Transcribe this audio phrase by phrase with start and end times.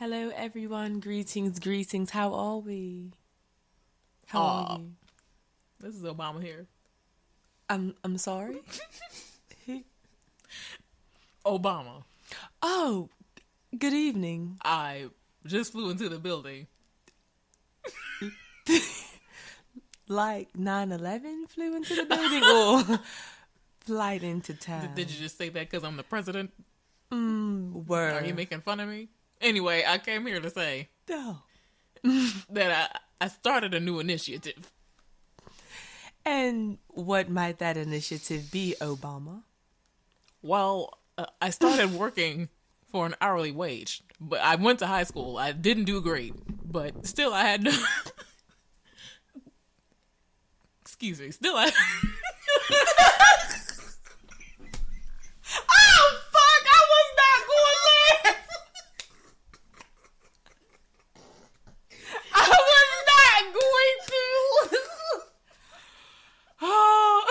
[0.00, 0.98] Hello, everyone.
[0.98, 2.08] Greetings, greetings.
[2.08, 3.12] How are we?
[4.28, 4.72] How Aw.
[4.72, 4.92] are you?
[5.78, 6.68] This is Obama here.
[7.68, 8.62] I'm I'm sorry.
[11.44, 12.04] Obama.
[12.62, 13.10] oh,
[13.78, 14.56] good evening.
[14.64, 15.10] I
[15.44, 16.66] just flew into the building.
[20.08, 23.00] Like 9/11 flew into the building, or
[23.80, 24.94] flight into town.
[24.94, 26.52] Did you just say that because I'm the president?
[27.12, 28.14] Mm, word.
[28.14, 29.10] Are you making fun of me?
[29.40, 31.38] Anyway, I came here to say No.
[32.50, 34.70] that I, I started a new initiative.
[36.24, 39.42] And what might that initiative be, Obama?
[40.42, 42.48] Well, uh, I started working
[42.90, 45.36] for an hourly wage, but I went to high school.
[45.38, 46.34] I didn't do great,
[46.70, 47.72] but still I had to.
[50.82, 51.30] Excuse me.
[51.30, 51.70] Still I.
[55.70, 56.64] oh fuck!
[56.66, 58.36] I was not going last.
[62.34, 64.22] I was not going to.
[66.62, 67.26] oh.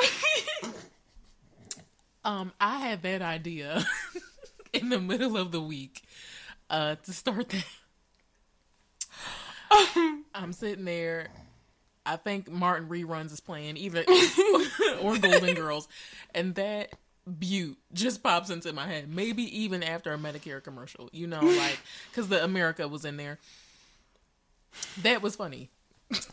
[2.26, 3.86] Um, I had that idea
[4.74, 6.04] in the middle of the week
[6.70, 7.66] uh, to start that.
[10.36, 11.30] I'm sitting there.
[12.06, 14.04] I think Martin reruns is playing, either
[15.02, 15.88] or Golden Girls,
[16.34, 16.94] and that
[17.38, 19.08] Butte just pops into my head.
[19.10, 23.38] Maybe even after a Medicare commercial, you know, like because the America was in there.
[25.04, 25.70] That was funny.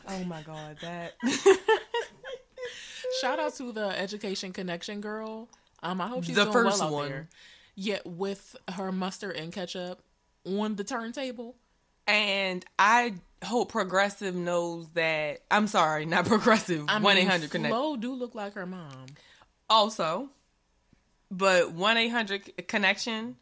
[0.08, 1.14] Oh my God, that.
[3.20, 5.48] Shout out to the Education Connection girl.
[5.86, 7.08] Um, I hope she's The doing first well out one.
[7.08, 7.28] there.
[7.74, 10.02] Yeah, with her mustard and ketchup
[10.44, 11.56] on the turntable.
[12.06, 15.42] And I hope Progressive knows that.
[15.50, 16.86] I'm sorry, not Progressive.
[17.00, 17.72] One eight hundred connect.
[17.74, 19.06] Flo do look like her mom.
[19.68, 20.28] Also,
[21.30, 23.36] but one eight hundred connection,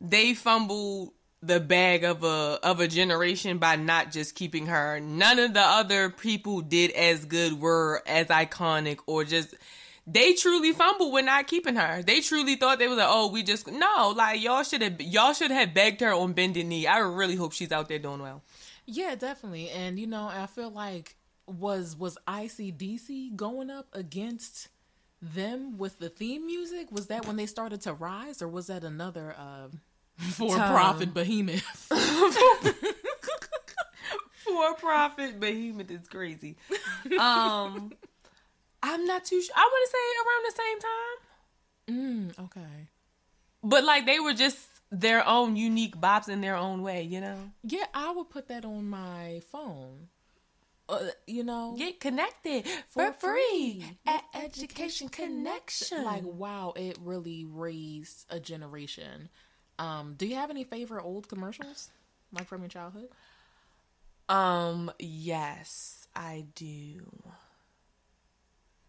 [0.00, 4.98] they fumbled the bag of a of a generation by not just keeping her.
[5.00, 9.54] None of the other people did as good, were as iconic, or just.
[10.12, 12.02] They truly fumbled with not keeping her.
[12.02, 15.32] They truly thought they was like, oh, we just no, like y'all should have y'all
[15.32, 16.86] should have begged her on bended knee.
[16.86, 18.42] I really hope she's out there doing well.
[18.86, 19.70] Yeah, definitely.
[19.70, 21.16] And you know, I feel like
[21.46, 24.68] was was ICDC going up against
[25.22, 26.90] them with the theme music?
[26.90, 29.68] Was that when they started to rise, or was that another uh,
[30.32, 31.62] for profit behemoth?
[34.44, 36.56] for profit behemoth is crazy.
[37.18, 37.92] Um,
[38.82, 39.54] I'm not too sure.
[39.56, 42.88] I want to say around the same time, mm, okay.
[43.62, 44.58] but like they were just
[44.90, 47.50] their own unique bops in their own way, you know.
[47.62, 50.08] Yeah, I would put that on my phone.
[50.88, 56.04] Uh, you know, Get connected for for free free at Education Connection.
[56.04, 59.28] like wow, it really raised a generation.
[59.78, 61.90] Um, do you have any favorite old commercials,
[62.32, 63.08] like from your childhood?
[64.28, 67.00] um, yes, I do.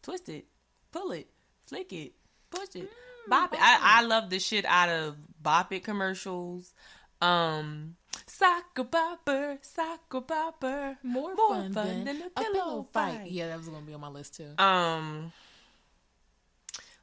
[0.01, 0.45] Twist it,
[0.91, 1.28] pull it,
[1.67, 2.13] flick it,
[2.50, 2.89] push it,
[3.28, 3.59] bop it.
[3.62, 6.73] I, I love the shit out of bop it commercials.
[7.22, 12.88] Um, soccer bopper, soccer bopper, More, More fun, fun than, than a a pillow pillow
[12.91, 13.17] fight.
[13.19, 13.31] fight.
[13.31, 14.50] Yeah, that was gonna be on my list too.
[14.57, 15.31] Um,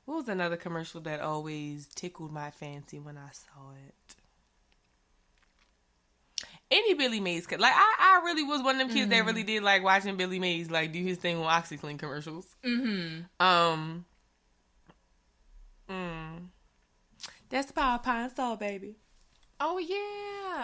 [0.06, 3.94] what was another commercial that always tickled my fancy when I saw it?
[6.70, 9.42] Any Billy Mays, co- like I, I really was one of them kids that really
[9.42, 12.46] did like watching Billy Mays like do his thing on OxiClean commercials.
[12.64, 13.22] mm-hmm.
[13.44, 14.04] Um,
[15.88, 16.48] mm,
[17.48, 18.96] that's the power of pine sol, baby.
[19.60, 19.96] Oh yeah,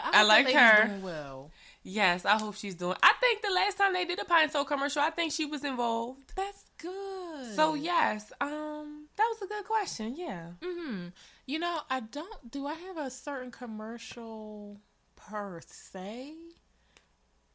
[0.04, 0.86] I, I like her.
[0.88, 1.50] Doing well,
[1.82, 2.96] Yes, I hope she's doing.
[3.02, 5.64] I think the last time they did a pine sol commercial, I think she was
[5.64, 6.32] involved.
[6.36, 7.54] that's good.
[7.56, 10.14] So yes, um, that was a good question.
[10.16, 10.50] Yeah.
[10.62, 11.06] hmm
[11.46, 12.50] You know, I don't.
[12.50, 14.78] Do I have a certain commercial
[15.28, 16.34] per se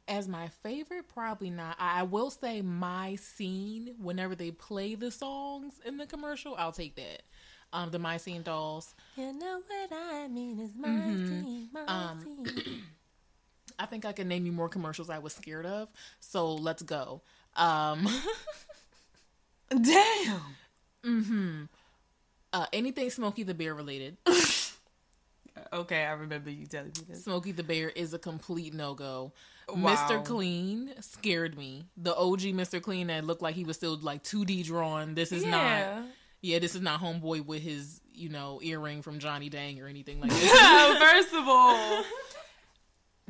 [0.07, 1.07] as my favorite?
[1.07, 1.75] Probably not.
[1.79, 6.55] I, will say my scene whenever they play the songs in the commercial.
[6.55, 7.23] I'll take that.
[7.71, 8.95] Um, the My Scene dolls.
[9.15, 11.27] You know what I mean is my Mhm.
[11.27, 12.51] scene, my Um, scene.
[13.79, 15.87] I think I can name you more commercials I was scared of.
[16.19, 17.21] So let's go.
[17.55, 18.07] Um,
[19.69, 20.41] Damn.
[21.03, 21.63] hmm
[22.51, 24.17] Uh, anything Smokey the Bear related.
[25.71, 27.23] Okay, I remember you telling me this.
[27.23, 29.33] Smokey the Bear is a complete no go.
[29.69, 29.95] Wow.
[29.95, 30.23] Mr.
[30.25, 31.85] Clean scared me.
[31.97, 32.81] The OG Mr.
[32.81, 35.13] Clean that looked like he was still like 2D drawn.
[35.13, 35.51] This is not.
[35.61, 36.03] yeah.
[36.41, 40.19] Yeah, this is not homeboy with his you know earring from Johnny Dang or anything
[40.21, 40.97] like that.
[40.99, 42.03] First of all,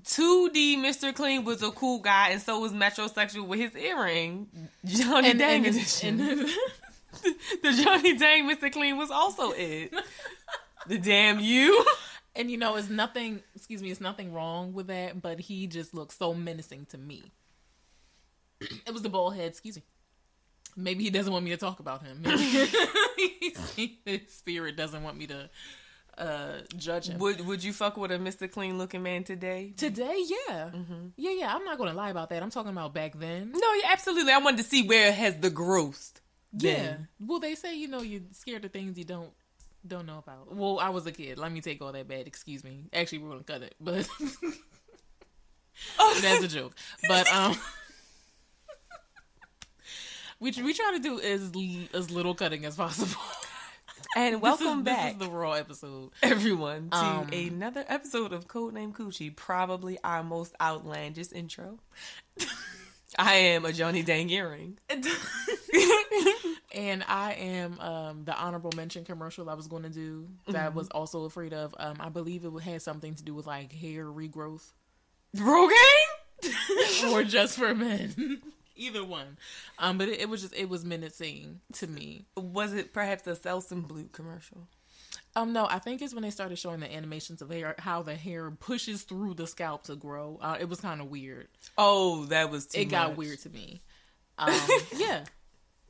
[0.03, 1.13] 2D Mr.
[1.13, 4.47] Clean was a cool guy, and so was Metrosexual with his earring.
[4.86, 6.19] Johnny and, Dang and, edition.
[6.21, 6.39] and-
[7.63, 8.71] the Johnny Dang Mr.
[8.71, 9.94] Clean was also it.
[10.88, 11.83] the damn you.
[12.39, 13.41] And you know, it's nothing.
[13.53, 15.21] Excuse me, it's nothing wrong with that.
[15.21, 17.33] But he just looks so menacing to me.
[18.62, 19.50] It was the bald head.
[19.50, 19.83] Excuse me.
[20.77, 22.21] Maybe he doesn't want me to talk about him.
[22.21, 23.51] Maybe
[24.06, 25.50] his spirit doesn't want me to
[26.18, 27.19] uh, judge him.
[27.19, 28.50] Would Would you fuck with a Mr.
[28.50, 29.74] Clean looking man today?
[29.75, 30.69] Today, yeah,
[31.18, 31.53] yeah, yeah.
[31.53, 32.41] I'm not going to lie about that.
[32.41, 33.51] I'm talking about back then.
[33.53, 34.31] No, yeah, absolutely.
[34.31, 36.21] I wanted to see where has the growth.
[36.53, 36.95] Yeah.
[37.19, 39.31] Well, they say you know you're scared of things you don't
[39.87, 40.53] don't know about.
[40.55, 41.37] Well, I was a kid.
[41.37, 42.27] Let me take all that bad.
[42.27, 42.85] Excuse me.
[42.93, 44.07] Actually, we're gonna cut it, but
[46.21, 46.73] that's a joke.
[47.07, 47.55] But um,
[50.39, 51.51] we we try to do as
[51.93, 53.21] as little cutting as possible.
[54.15, 56.11] And welcome this is, back, This is the raw episode.
[56.23, 59.35] everyone, to Um, another episode of Codename Coochie.
[59.35, 61.77] Probably our most outlandish intro.
[63.17, 64.77] I am a Johnny Dang earring.
[66.75, 70.69] and I am um, the honorable mention commercial I was going to do that I
[70.69, 71.73] was also afraid of.
[71.79, 74.73] Um, I believe it had something to do with like hair regrowth.
[75.35, 75.73] Rogaine?
[77.11, 78.41] or just for men.
[78.75, 79.38] Either one.
[79.77, 82.25] Um, but it, it was just it was menacing to me.
[82.38, 84.67] Was it perhaps a Selsun Blue commercial?
[85.35, 88.15] Um, no, I think it's when they started showing the animations of hair, how the
[88.15, 90.39] hair pushes through the scalp to grow.
[90.41, 91.47] Uh, it was kind of weird.
[91.77, 93.81] Oh, that was too it got weird to me.
[94.41, 94.57] Um,
[94.95, 95.25] yeah,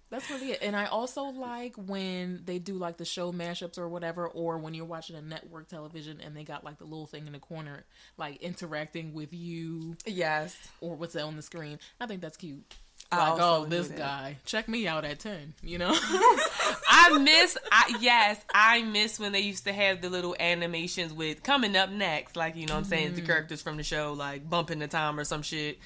[0.09, 0.59] that's really it.
[0.63, 4.73] And I also like when they do like the show mashups or whatever, or when
[4.73, 7.85] you're watching a network television and they got like the little thing in the corner,
[8.17, 10.57] like interacting with you Yes.
[10.81, 11.77] or what's on the screen.
[12.01, 12.73] I think that's cute.
[13.11, 13.97] I Like, also oh, this that.
[13.97, 15.53] guy, check me out at ten.
[15.63, 20.35] You know, I miss, I, yes, I miss when they used to have the little
[20.39, 23.15] animations with coming up next, like, you know what I'm saying, Mm-hmm.
[23.15, 25.79] the characters from the show, like bumping the time or some shit.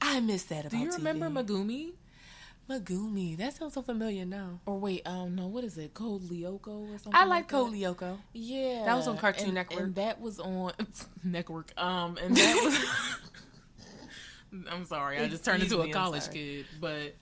[0.00, 1.32] I miss that about do you remember TV.
[1.46, 1.92] magumi
[2.70, 3.36] Miguzi?
[3.36, 4.60] That sounds so familiar now.
[4.64, 5.92] Or wait, um, no, what is it?
[5.92, 7.12] Code Lyoko or something?
[7.14, 7.54] I like that?
[7.54, 8.16] Code Lyoko.
[8.32, 9.80] Yeah, That was on Cartoon and, Network.
[9.80, 10.72] and that was on
[11.24, 11.72] Network.
[11.76, 13.20] Um, and that was.
[14.70, 17.14] I'm sorry, I just turned Excuse into a me, I'm college kid, but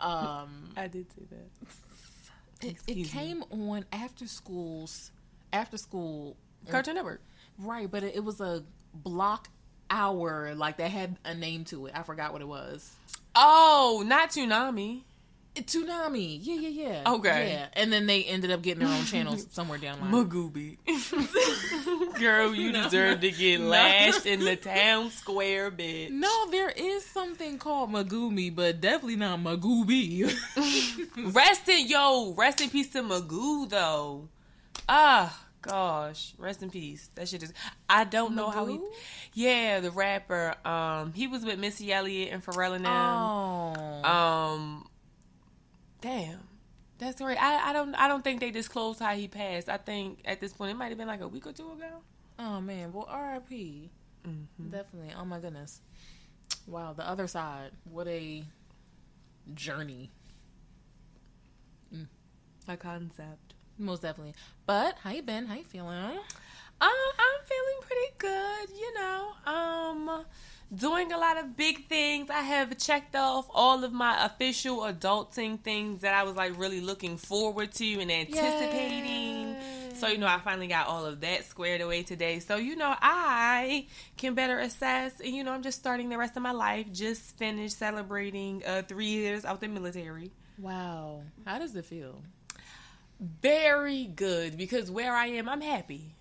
[0.00, 2.68] um, I did say that.
[2.68, 5.10] it, it came on after schools,
[5.52, 6.36] after school,
[6.68, 7.20] Cartoon Network.
[7.58, 7.90] right?
[7.90, 8.64] But it, it was a
[8.94, 9.48] block
[9.90, 11.92] hour, like that had a name to it.
[11.94, 12.90] I forgot what it was.
[13.34, 15.02] Oh, not Toonami.
[15.54, 16.68] Toonami, yeah, yeah,
[17.04, 17.12] yeah.
[17.12, 17.50] Okay.
[17.52, 17.66] yeah.
[17.74, 20.26] And then they ended up getting their own channels somewhere down the line.
[20.28, 20.78] Magooby.
[22.18, 23.66] Girl, you deserve to get No.
[23.68, 26.10] lashed in the town square, bitch.
[26.10, 30.32] No, there is something called Miguzi, but definitely not Magooby.
[31.34, 34.28] Rest in yo, rest in peace to Magoo though.
[34.88, 37.10] Ah, gosh, rest in peace.
[37.14, 37.52] That shit is.
[37.88, 38.80] I don't know how he.
[39.34, 40.54] Yeah, the rapper.
[40.66, 42.92] Um, he was with Missy Elliott and Pharrell and them.
[42.92, 44.86] oh, Um,
[46.02, 46.40] damn,
[46.98, 47.40] that's right.
[47.40, 49.68] I, I don't I don't think they disclosed how he passed.
[49.70, 52.02] I think at this point it might have been like a week or two ago.
[52.38, 52.92] oh man.
[52.92, 53.90] Well, R.I.P.
[54.70, 55.14] Definitely.
[55.18, 55.80] Oh my goodness.
[56.66, 56.92] Wow.
[56.92, 57.70] The other side.
[57.84, 58.44] What a
[59.54, 60.10] journey.
[62.68, 63.54] A concept.
[63.76, 64.34] Most definitely.
[64.66, 65.46] But how you been?
[65.46, 65.88] How you feeling?
[65.94, 66.18] Um,
[66.80, 69.32] I'm feeling pretty good, you know.
[69.52, 70.24] Um,
[70.74, 72.30] doing a lot of big things.
[72.30, 76.80] I have checked off all of my official adulting things that I was like really
[76.80, 79.54] looking forward to and anticipating.
[79.54, 79.92] Yay.
[79.94, 82.40] So, you know, I finally got all of that squared away today.
[82.40, 83.86] So, you know, I
[84.16, 85.20] can better assess.
[85.20, 86.86] And, you know, I'm just starting the rest of my life.
[86.92, 90.32] Just finished celebrating uh, three years out the military.
[90.58, 91.22] Wow.
[91.44, 92.22] How does it feel?
[93.22, 96.14] very good because where I am, I'm happy.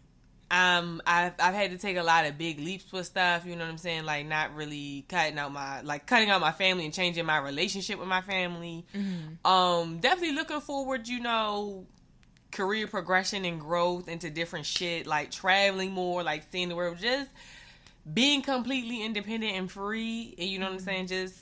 [0.51, 3.45] Um, I've I've had to take a lot of big leaps with stuff.
[3.45, 4.03] You know what I'm saying?
[4.03, 7.97] Like not really cutting out my like cutting out my family and changing my relationship
[7.97, 8.85] with my family.
[9.45, 11.07] Um, definitely looking forward.
[11.07, 11.87] You know,
[12.51, 17.29] career progression and growth into different shit, like traveling more, like seeing the world, just
[18.13, 20.35] being completely independent and free.
[20.37, 21.07] And you know what I'm saying?
[21.07, 21.35] Just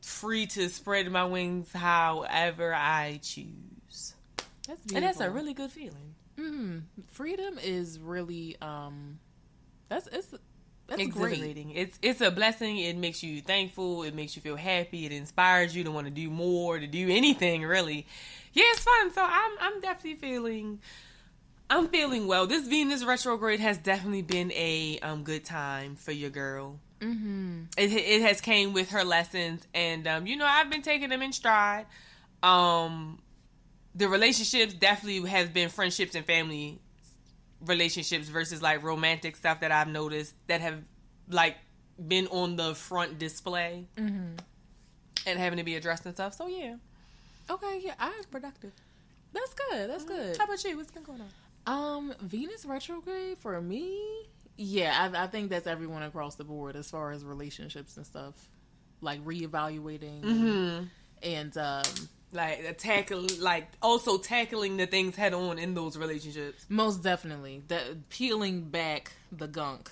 [0.00, 4.14] free to spread my wings however I choose.
[4.68, 6.09] That's And that's a really good feeling.
[6.40, 9.18] Mm, freedom is really um
[9.88, 10.28] that's it's
[10.86, 11.32] that's great.
[11.32, 11.70] Exhilarating.
[11.72, 12.78] It's it's a blessing.
[12.78, 14.02] It makes you thankful.
[14.02, 15.06] It makes you feel happy.
[15.06, 18.06] It inspires you to want to do more, to do anything really.
[18.52, 19.12] Yeah, it's fun.
[19.12, 20.80] So I'm I'm definitely feeling
[21.68, 22.46] I'm feeling well.
[22.46, 26.78] This Venus retrograde has definitely been a um good time for your girl.
[27.00, 27.64] Mm-hmm.
[27.76, 31.22] It it has came with her lessons, and um you know I've been taking them
[31.22, 31.86] in stride.
[32.42, 33.18] Um,
[33.94, 36.78] the relationships definitely have been friendships and family
[37.66, 40.76] relationships versus like romantic stuff that I've noticed that have
[41.28, 41.56] like
[42.08, 44.36] been on the front display Mm-hmm.
[45.26, 46.34] and having to be addressed and stuff.
[46.34, 46.76] So yeah.
[47.50, 48.72] Okay, yeah, I was productive.
[49.32, 49.90] That's good.
[49.90, 50.36] That's good.
[50.36, 50.76] How about you?
[50.76, 51.28] What's been going on?
[51.66, 54.00] Um, Venus retrograde for me.
[54.56, 58.34] Yeah, I, I think that's everyone across the board as far as relationships and stuff,
[59.00, 60.84] like reevaluating Mm-hmm.
[61.22, 61.82] and um,
[62.32, 66.64] Like tackle, like also tackling the things head on in those relationships.
[66.68, 69.90] most definitely that peeling back the gunk,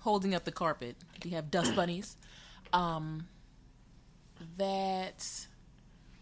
[0.00, 0.96] holding up the carpet.
[1.24, 2.16] you have dust bunnies.
[2.72, 3.28] Um,
[4.58, 5.24] that.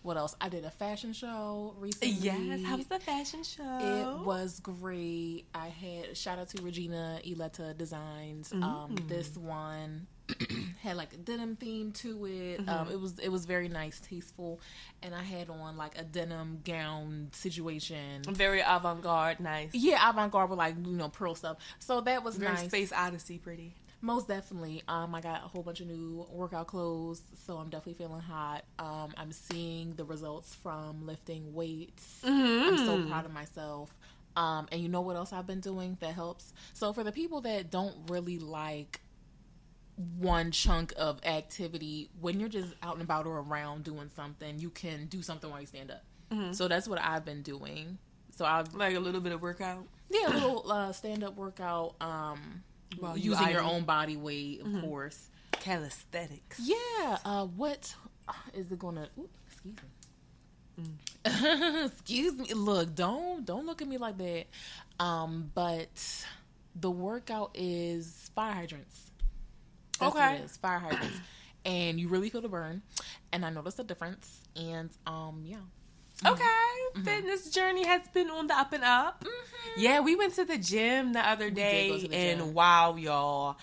[0.02, 0.36] What else?
[0.38, 2.10] I did a fashion show recently.
[2.10, 2.62] Yes.
[2.62, 4.18] how was the fashion show?
[4.20, 5.46] It was great.
[5.54, 8.52] I had shout out to Regina Ileta Designs.
[8.52, 10.06] Um, this one
[10.82, 12.68] had like a denim theme to it.
[12.68, 14.60] Um, it was it was very nice, tasteful,
[15.02, 18.22] and I had on like a denim gown situation.
[18.28, 19.70] very avant garde, nice.
[19.72, 21.58] Yeah, avant garde with like you know pearl stuff.
[21.78, 22.66] So that was Very nice.
[22.66, 23.74] space odyssey, pretty.
[24.00, 24.82] Most definitely.
[24.86, 28.64] Um, I got a whole bunch of new workout clothes, so I'm definitely feeling hot.
[28.78, 32.20] Um, I'm seeing the results from lifting weights.
[32.22, 33.94] I'm so proud of myself.
[34.36, 36.52] Um, and you know what else I've been doing that helps?
[36.74, 39.00] So for the people that don't really like
[40.18, 44.70] one chunk of activity, when you're just out and about or around doing something, you
[44.70, 46.02] can do something while you stand up.
[46.52, 47.98] So that's what I've been doing.
[48.36, 49.86] So I've Like a little bit of workout.
[50.10, 51.94] yeah, a little uh, stand up workout.
[52.00, 55.28] Um, you using your own body weight, of course.
[55.52, 56.58] Calisthenics.
[56.60, 57.18] Yeah.
[57.24, 57.94] Uh, what
[58.52, 59.08] is it gonna?
[59.16, 59.76] Ooh, excuse
[60.76, 60.84] me.
[61.84, 62.52] excuse me.
[62.54, 64.46] Look, don't don't look at me like that.
[64.98, 66.24] Um, but
[66.74, 69.03] the workout is fire hydrants.
[70.00, 70.36] That's what Okay.
[70.42, 71.18] is, fire hydrants,
[71.64, 72.82] and you really feel the burn.
[73.32, 74.40] And I noticed a difference.
[74.56, 75.56] And um, yeah.
[76.26, 79.24] Okay, fitness journey has been on the up and up.
[79.76, 82.54] Yeah, we went to the gym the other day, the and gym.
[82.54, 83.56] wow, y'all,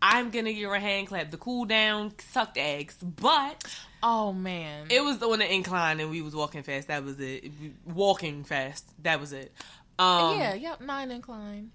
[0.00, 1.32] I'm gonna give her a hand clap.
[1.32, 3.64] The cool down sucked eggs, but
[4.04, 4.86] Oh man.
[4.88, 6.88] it was on the incline, and we was walking fast.
[6.88, 7.50] That was it.
[7.84, 8.84] Walking fast.
[9.02, 9.52] That was it.
[9.98, 10.54] Um, yeah.
[10.54, 10.82] Yep.
[10.82, 11.72] Nine incline.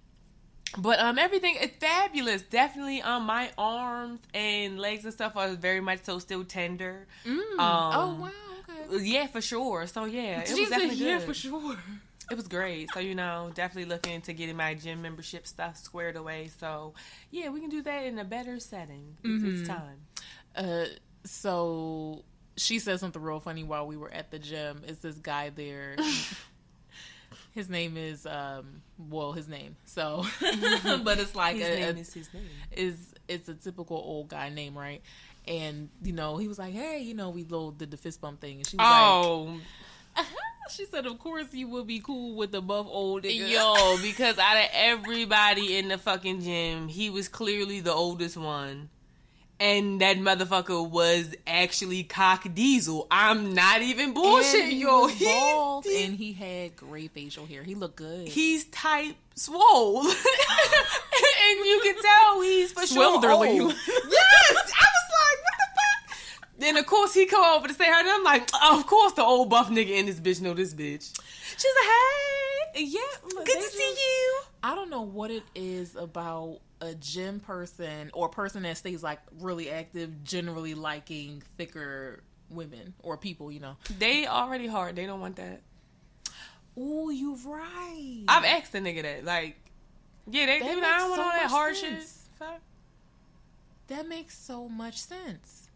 [0.77, 2.41] But um, everything is fabulous.
[2.43, 7.07] Definitely, um, my arms and legs and stuff are very much so still tender.
[7.25, 7.37] Mm.
[7.37, 8.31] Um, oh wow.
[8.69, 9.03] Okay.
[9.03, 9.87] Yeah, for sure.
[9.87, 11.27] So yeah, it was definitely yeah, good.
[11.27, 11.77] for sure.
[12.29, 12.89] It was great.
[12.93, 16.49] So you know, definitely looking to getting my gym membership stuff squared away.
[16.59, 16.93] So
[17.31, 19.17] yeah, we can do that in a better setting.
[19.23, 19.97] It's, it's time.
[20.55, 20.85] Uh,
[21.25, 22.23] so
[22.55, 24.83] she said something real funny while we were at the gym.
[24.87, 25.97] Is this guy there?
[27.53, 29.75] his name is um, well, his name.
[29.85, 30.25] So,
[31.03, 32.43] but it's like His a, name a- is his name.
[32.71, 35.01] is it's a typical old guy name, right?
[35.47, 38.41] And you know, he was like, "Hey, you know, we little did the fist bump
[38.41, 39.57] thing," and she was Oh,
[40.15, 40.25] like,
[40.71, 44.37] "She said, of course you will be cool with the buff old nigga." yo, because
[44.37, 48.89] out of everybody in the fucking gym, he was clearly the oldest one.
[49.61, 53.05] And that motherfucker was actually cock diesel.
[53.11, 55.01] I'm not even And bullshit, he yo.
[55.03, 57.61] was bald, he's- and he had gray facial hair.
[57.61, 58.27] He looked good.
[58.27, 60.15] he's type swole, and
[61.65, 63.23] you can tell he's for sure old.
[63.23, 66.17] yes, I was like, what the fuck?
[66.57, 69.23] Then of course he come over to say her, and I'm like, of course the
[69.23, 71.11] old buff nigga in this bitch know this bitch.
[71.57, 72.99] She's like, hey, yeah,
[73.29, 74.39] good to just- see you.
[74.63, 79.01] I don't know what it is about a gym person or a person that stays
[79.03, 83.77] like really active, generally liking thicker women or people, you know.
[83.99, 84.95] They already hard.
[84.95, 85.61] They don't want that.
[86.77, 88.23] Oh, you right.
[88.27, 89.57] I've asked the nigga that, like,
[90.29, 92.27] yeah, they, That they be like, I don't want so all that hard sense.
[92.39, 92.47] shit.
[93.87, 95.67] That makes so much sense.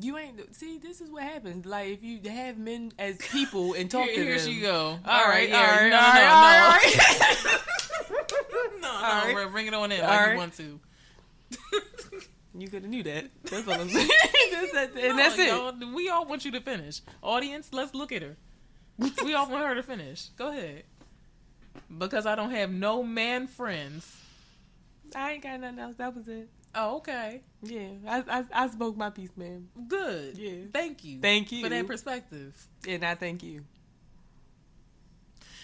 [0.00, 0.78] You ain't see.
[0.78, 1.64] This is what happens.
[1.64, 4.46] Like if you have men as people and talk Here, to here them.
[4.48, 4.98] she go.
[5.06, 7.60] All right, all right, no, all no, right, no, all right.
[8.84, 9.50] no, All right.
[9.52, 10.32] bring- it on in All like right.
[10.32, 10.80] you want to.
[12.56, 13.30] You could have knew that.
[13.50, 14.08] That's what I'm saying.
[14.52, 15.48] that's, that's, and No, that's it.
[15.48, 17.00] y'all, we all want you to finish.
[17.20, 18.36] Audience, let's look at her.
[19.24, 20.28] we all want her to finish.
[20.38, 20.84] Go ahead.
[21.98, 24.16] Because I don't have no man friends.
[25.16, 25.96] I ain't got nothing else.
[25.96, 26.48] That was it.
[26.76, 27.42] Oh, okay.
[27.62, 29.66] Yeah, I I, I spoke my piece, man.
[29.88, 30.38] Good.
[30.38, 30.66] Yeah.
[30.72, 31.18] Thank you.
[31.20, 31.64] Thank you.
[31.64, 32.68] For that perspective.
[32.86, 33.64] And I thank you.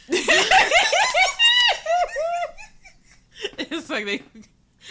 [3.58, 4.22] it's like they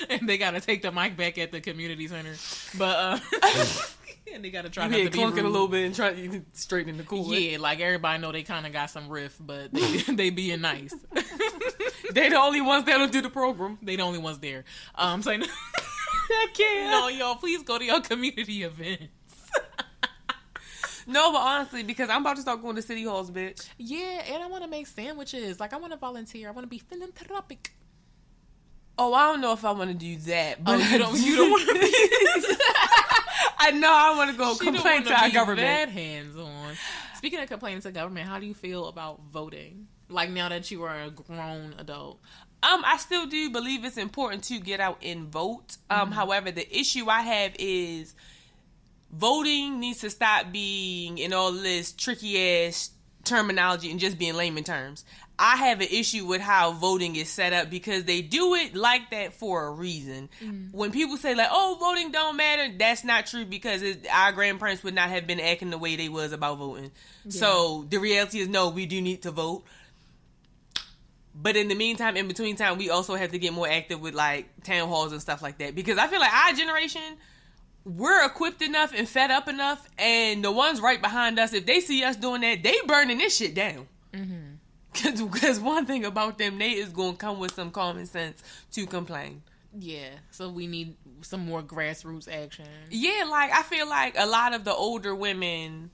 [0.10, 2.36] and they gotta take the mic back at the community center.
[2.78, 3.20] But uh
[4.34, 6.42] and they gotta try You not to be clunking a little bit and try to
[6.54, 7.34] straighten the cool.
[7.34, 10.94] Yeah, like everybody know they kind of got some riff, but they they being nice.
[12.12, 13.78] They the only ones that don't do the program.
[13.82, 14.66] they the only ones there.
[14.96, 15.38] Um, so I
[16.54, 16.92] can't.
[16.92, 19.10] no, y'all, please go to your community events.
[21.10, 23.68] No, but honestly, because I'm about to start going to city halls, bitch.
[23.80, 25.60] Yeah, and I want to make sandwiches.
[25.60, 26.48] Like I want to volunteer.
[26.48, 27.74] I want to be philanthropic.
[29.00, 30.64] Oh, I don't know if I want to do that.
[30.64, 31.80] But Oh, you don't- you don't wanna be-
[33.62, 35.62] I know I want to go She complain to our government.
[35.68, 36.76] That hands on.
[37.18, 39.88] Speaking of complaining to government, how do you feel about voting?
[40.10, 42.20] Like now that you are a grown adult.
[42.62, 45.78] Um, I still do believe it's important to get out and vote.
[45.90, 46.12] Um, mm-hmm.
[46.14, 48.16] however, the issue I have is
[49.12, 52.92] voting needs to stop being in all this tricky ass
[53.24, 55.06] terminology and just be in layman terms.
[55.40, 59.10] I have an issue with how voting is set up because they do it like
[59.12, 60.28] that for a reason.
[60.44, 60.74] Mm.
[60.74, 64.84] When people say like, "Oh, voting don't matter," that's not true because it, our grandparents
[64.84, 66.92] would not have been acting the way they was about voting.
[67.24, 67.32] Yeah.
[67.32, 69.64] So the reality is, no, we do need to vote.
[71.34, 74.14] But in the meantime, in between time, we also have to get more active with
[74.14, 77.18] like town halls and stuff like that because I feel like our generation
[77.86, 81.80] we're equipped enough and fed up enough, and the ones right behind us, if they
[81.80, 83.88] see us doing that, they burning this shit down.
[85.32, 88.86] Because one thing about them, they is going to come with some common sense to
[88.86, 89.42] complain.
[89.78, 92.66] Yeah, so we need some more grassroots action.
[92.90, 95.92] Yeah, like I feel like a lot of the older women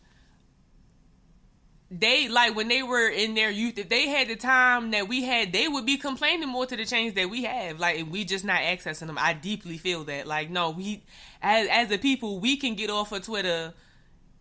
[1.91, 5.23] they like when they were in their youth if they had the time that we
[5.23, 7.79] had they would be complaining more to the change that we have.
[7.79, 9.17] Like we just not accessing them.
[9.19, 10.25] I deeply feel that.
[10.25, 11.03] Like no we
[11.41, 13.73] as as a people we can get off of twitter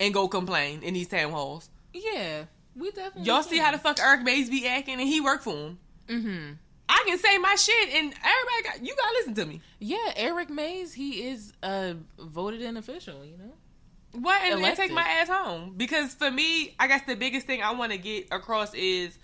[0.00, 1.68] and go complain in these town halls.
[1.92, 2.44] Yeah
[2.76, 3.50] we definitely y'all can.
[3.50, 5.78] see how the fuck eric mays be acting and he worked for him
[6.08, 6.52] mm-hmm
[6.86, 8.94] I can say my shit, and everybody got you.
[8.94, 9.62] Gotta listen to me.
[9.78, 13.24] Yeah, Eric Mays, he is a voted in official.
[13.24, 17.16] You know, what and, and take my ass home because for me, I guess the
[17.16, 19.18] biggest thing I want to get across is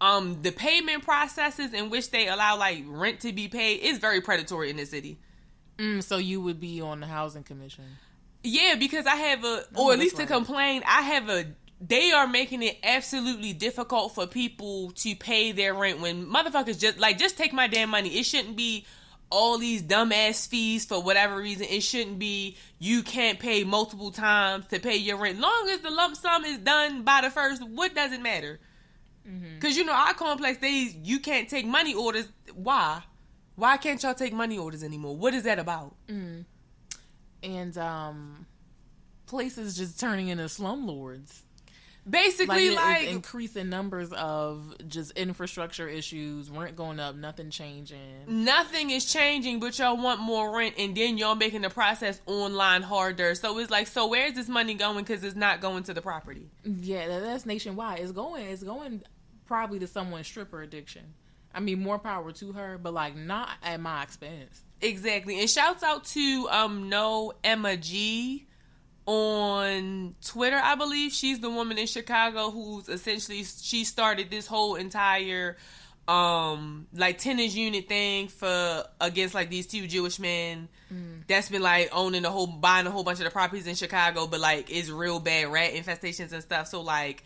[0.00, 4.20] um the payment processes in which they allow like rent to be paid is very
[4.20, 5.18] predatory in the city.
[5.78, 7.84] Mm, so you would be on the housing commission.
[8.44, 10.26] Yeah, because I have a, oh, or at least right.
[10.26, 11.46] to complain, I have a.
[11.84, 17.00] They are making it absolutely difficult for people to pay their rent when motherfuckers just
[17.00, 18.20] like just take my damn money.
[18.20, 18.86] It shouldn't be
[19.30, 21.66] all these dumbass fees for whatever reason.
[21.68, 25.40] It shouldn't be you can't pay multiple times to pay your rent.
[25.40, 28.60] Long as the lump sum is done by the first, what does it matter?
[29.24, 29.78] Because mm-hmm.
[29.78, 32.28] you know our complex days, you can't take money orders.
[32.54, 33.02] Why?
[33.56, 35.16] Why can't y'all take money orders anymore?
[35.16, 35.94] What is that about?
[36.08, 36.44] Mm.
[37.42, 38.46] And um,
[39.26, 41.42] places just turning into slumlords
[42.08, 48.24] basically like, like increasing numbers of just infrastructure issues, rent going up, nothing changing.
[48.26, 52.82] Nothing is changing, but y'all want more rent, and then y'all making the process online
[52.82, 53.34] harder.
[53.34, 55.04] So it's like, so where's this money going?
[55.04, 56.48] Because it's not going to the property.
[56.64, 58.00] Yeah, that's nationwide.
[58.00, 58.46] It's going.
[58.46, 59.02] It's going
[59.46, 61.14] probably to someone's stripper addiction.
[61.54, 64.62] I mean, more power to her, but like not at my expense.
[64.80, 65.38] Exactly.
[65.38, 68.46] And shouts out to um no Emma G
[69.06, 71.12] on Twitter, I believe.
[71.12, 75.56] She's the woman in Chicago who's essentially she started this whole entire
[76.08, 81.22] um like tenants unit thing for against like these two Jewish men mm.
[81.28, 84.26] that's been like owning a whole buying a whole bunch of the properties in Chicago
[84.26, 86.66] but like it's real bad rat infestations and stuff.
[86.66, 87.22] So like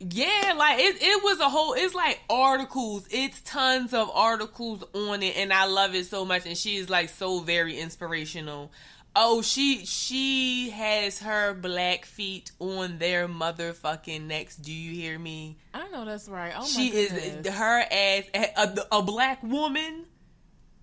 [0.00, 3.06] yeah like it, it was a whole it's like articles.
[3.10, 6.46] It's tons of articles on it and I love it so much.
[6.46, 8.72] And she is like so very inspirational
[9.20, 14.54] Oh, she she has her black feet on their motherfucking necks.
[14.54, 15.58] Do you hear me?
[15.74, 16.52] I know that's right.
[16.56, 17.24] Oh she goodness.
[17.44, 20.04] is her ass a, a, black woman.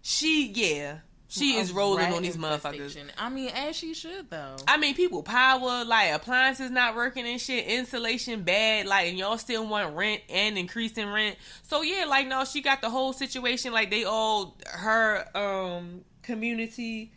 [0.02, 0.98] She yeah.
[1.30, 2.98] She a is rolling on these motherfuckers.
[3.18, 4.58] I mean, as she should though.
[4.68, 9.38] I mean, people power like appliances not working and shit, insulation bad, like and y'all
[9.38, 11.38] still want rent and increasing rent.
[11.64, 13.72] So yeah, like no, she got the whole situation.
[13.72, 17.14] Like they all her um community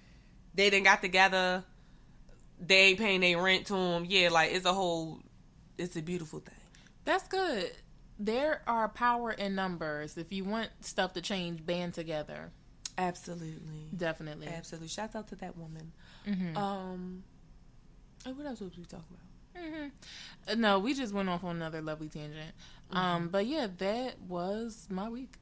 [0.59, 1.63] they then got together.
[2.61, 4.05] They ain't paying their rent to them.
[4.09, 5.21] Yeah, like it's a whole.
[5.79, 6.55] It's a beautiful thing.
[7.05, 7.71] That's good.
[8.19, 10.19] There are power in numbers.
[10.19, 12.51] If you want stuff to change, band together.
[12.99, 13.89] Absolutely.
[13.97, 14.49] Definitely.
[14.49, 14.89] Absolutely.
[14.89, 15.93] Shouts out to that woman.
[16.29, 16.57] Mm-hmm.
[16.57, 17.23] Um.
[18.25, 19.17] what else was we talking
[19.55, 19.65] about?
[19.65, 20.61] Mm-hmm.
[20.61, 22.53] No, we just went off on another lovely tangent.
[22.91, 22.97] Mm-hmm.
[22.97, 25.35] Um, but yeah, that was my week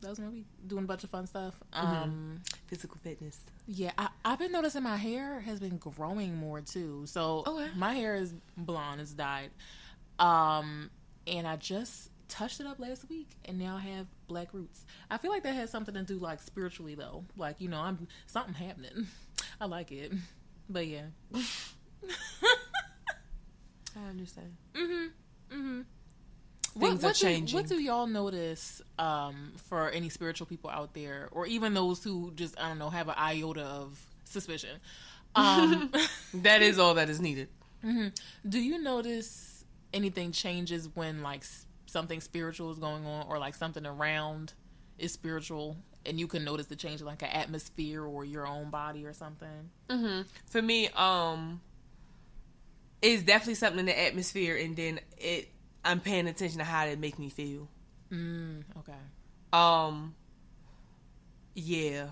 [0.00, 0.46] that was my week.
[0.66, 1.54] Doing a bunch of fun stuff.
[1.72, 1.86] Mm-hmm.
[1.86, 3.38] Um, Physical fitness.
[3.66, 7.04] Yeah, I, have been noticing my hair has been growing more too.
[7.06, 7.68] So okay.
[7.76, 9.50] my hair is blonde, it's dyed.
[10.18, 10.90] Um,
[11.26, 14.84] and I just touched it up last week, and now I have black roots.
[15.10, 17.24] I feel like that has something to do like spiritually though.
[17.36, 19.06] Like you know, I'm something happening.
[19.60, 20.12] I like it,
[20.68, 21.06] but yeah.
[23.96, 24.56] I understand.
[24.74, 25.10] Mm Mhm.
[25.52, 25.84] Mm Mhm
[26.74, 31.46] what, what do, what do y'all notice um, for any spiritual people out there, or
[31.46, 34.78] even those who just I don't know have an iota of suspicion?
[35.34, 35.92] Um,
[36.34, 37.48] that is all that is needed.
[37.84, 38.08] Mm-hmm.
[38.48, 41.44] Do you notice anything changes when like
[41.86, 44.52] something spiritual is going on, or like something around
[44.98, 48.70] is spiritual, and you can notice the change in like an atmosphere or your own
[48.70, 49.70] body or something?
[49.88, 50.22] Mm-hmm.
[50.46, 51.60] For me, um,
[53.02, 55.48] it's definitely something in the atmosphere, and then it
[55.84, 57.68] I'm paying attention to how it make me feel.
[58.12, 58.92] Mm, okay.
[59.52, 60.14] Um,
[61.54, 62.06] yeah,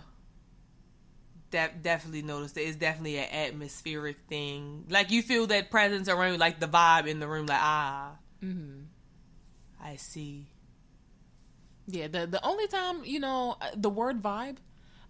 [1.51, 2.63] that definitely noticed it.
[2.63, 4.85] It's definitely an atmospheric thing.
[4.89, 7.47] Like you feel that presence around, you, like the vibe in the room.
[7.47, 8.83] Like ah, Mm-hmm.
[9.83, 10.47] I see.
[11.87, 12.09] Yeah.
[12.09, 14.57] The the only time you know uh, the word vibe,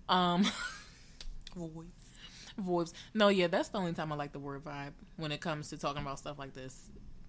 [0.09, 0.45] um,
[1.57, 1.87] Voice.
[2.61, 2.93] vibes.
[3.15, 5.77] No, yeah, that's the only time I like the word vibe when it comes to
[5.79, 6.89] talking about stuff like this.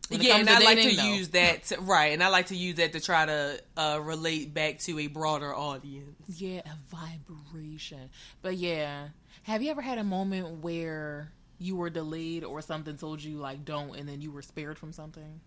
[0.09, 1.13] Yeah, and I like to though.
[1.13, 4.53] use that to, right, and I like to use that to try to uh, relate
[4.53, 6.15] back to a broader audience.
[6.27, 8.09] Yeah, a vibration.
[8.41, 9.09] But yeah,
[9.43, 13.65] have you ever had a moment where you were delayed or something told you like
[13.65, 15.41] don't, and then you were spared from something?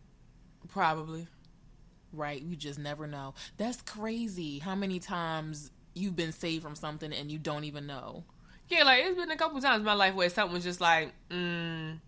[0.69, 1.27] Probably.
[2.13, 2.41] Right?
[2.41, 3.35] You just never know.
[3.57, 4.59] That's crazy.
[4.59, 8.25] How many times you've been saved from something and you don't even know?
[8.69, 11.13] Yeah, like it's been a couple times in my life where something was just like,
[11.31, 11.99] mm,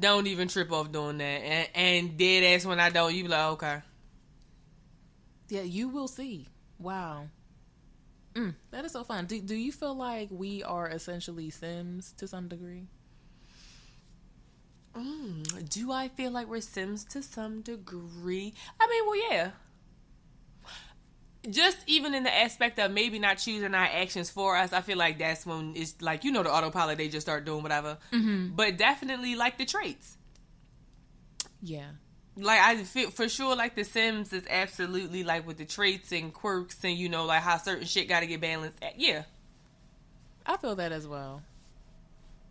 [0.00, 3.28] don't even trip off doing that, and, and dead ass when I don't, you be
[3.28, 3.82] like, okay.
[5.48, 6.48] Yeah, you will see.
[6.78, 7.28] Wow.
[8.34, 9.26] Mm, that is so fun.
[9.26, 12.88] Do, do you feel like we are essentially Sims to some degree?
[14.94, 18.54] Mm, do I feel like we're Sims to some degree?
[18.80, 19.50] I mean, well, yeah.
[21.50, 24.98] Just even in the aspect of maybe not choosing our actions for us, I feel
[24.98, 27.98] like that's when it's like you know the autopilot they just start doing whatever.
[28.12, 28.54] Mm-hmm.
[28.56, 30.16] But definitely like the traits.
[31.62, 31.86] Yeah.
[32.36, 36.32] like I feel for sure like the Sims is absolutely like with the traits and
[36.32, 38.78] quirks and you know like how certain shit got to get balanced.
[38.96, 39.22] Yeah,
[40.44, 41.42] I feel that as well.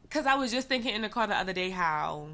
[0.03, 2.29] because I was just thinking in the car the other day how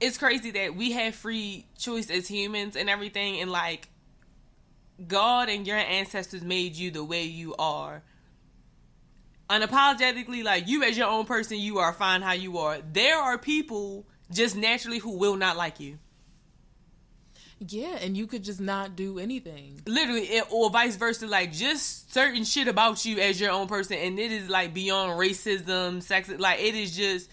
[0.00, 3.88] it's crazy that we have free choice as humans and everything, and like
[5.06, 8.02] God and your ancestors made you the way you are.
[9.48, 12.78] Unapologetically, like you as your own person, you are fine how you are.
[12.92, 15.98] There are people just naturally who will not like you.
[17.66, 19.82] Yeah, and you could just not do anything.
[19.86, 23.98] literally it, or vice versa like just certain shit about you as your own person
[23.98, 27.28] and it is like beyond racism sex like it is just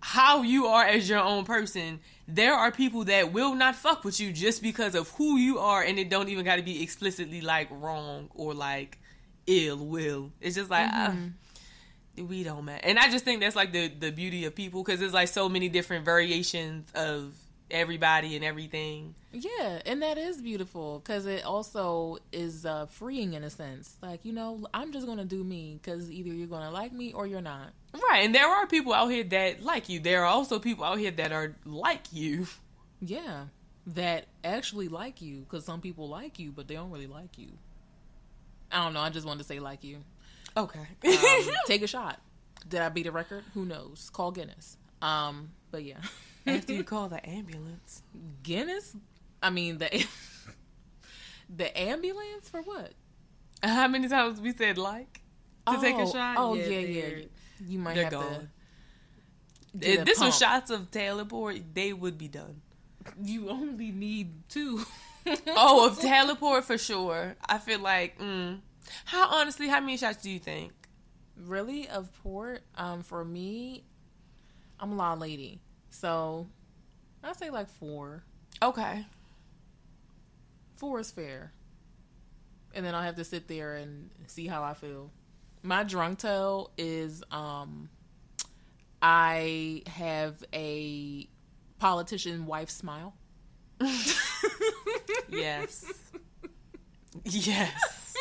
[0.00, 4.18] how you are as your own person there are people that will not fuck with
[4.18, 7.40] you just because of who you are and it don't even got to be explicitly
[7.40, 8.98] like wrong or like
[9.46, 11.12] ill will it's just like uh,
[12.16, 15.00] we don't matter and i just think that's like the the beauty of people because
[15.00, 17.34] there's like so many different variations of
[17.70, 23.42] everybody and everything Yeah, and that is beautiful because it also is uh, freeing in
[23.42, 23.96] a sense.
[24.00, 26.92] Like, you know, I'm just going to do me because either you're going to like
[26.92, 27.72] me or you're not.
[27.94, 30.00] Right, and there are people out here that like you.
[30.00, 32.46] There are also people out here that are like you.
[33.00, 33.44] Yeah,
[33.88, 37.48] that actually like you because some people like you, but they don't really like you.
[38.72, 39.00] I don't know.
[39.00, 39.98] I just wanted to say like you.
[40.56, 40.80] Okay.
[41.06, 42.20] Um, take a shot.
[42.68, 43.44] Did I beat a record?
[43.54, 44.10] Who knows?
[44.12, 44.76] Call Guinness.
[45.02, 45.98] Um, but yeah,
[46.46, 48.02] After you call the ambulance.
[48.42, 48.96] Guinness.
[49.42, 50.04] I mean the
[51.56, 52.92] the ambulance for what?
[53.62, 55.20] How many times we said like
[55.68, 56.36] to take a Oh, shot?
[56.38, 57.00] Oh yeah, yeah.
[57.08, 57.24] they're-
[57.66, 58.48] You might they're have gone.
[59.72, 59.78] to.
[59.78, 62.60] get If a this was shots of teleport, they would be done.
[63.22, 64.84] You only need two.
[65.48, 67.36] oh, of teleport for sure.
[67.46, 68.58] I feel like, mm,
[69.06, 70.72] how honestly, how many shots do you think?
[71.36, 72.62] really of port.
[72.76, 73.84] Um, for me,
[74.80, 76.46] I'm a law lady, so
[77.22, 78.24] I say like four.
[78.62, 79.04] Okay.
[80.76, 81.52] Four is fair,
[82.74, 85.10] and then I'll have to sit there and see how I feel.
[85.64, 87.88] My drunk tale is um,
[89.02, 91.26] I have a
[91.78, 93.14] politician wife smile.
[95.28, 95.92] Yes.
[97.24, 98.14] yes.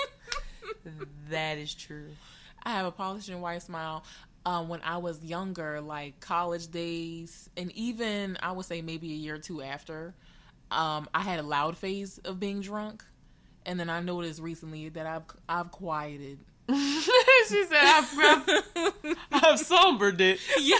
[1.30, 2.10] That is true.
[2.64, 4.04] I have a politician wife smile.
[4.46, 9.16] Um, when I was younger, like college days, and even I would say maybe a
[9.16, 10.16] year or two after,
[10.72, 13.06] um, I had a loud phase of being drunk,
[13.66, 16.40] and then I noticed recently that I've I've quieted.
[17.50, 20.40] she said, I've, I've, I've sombered it.
[20.60, 20.78] yeah,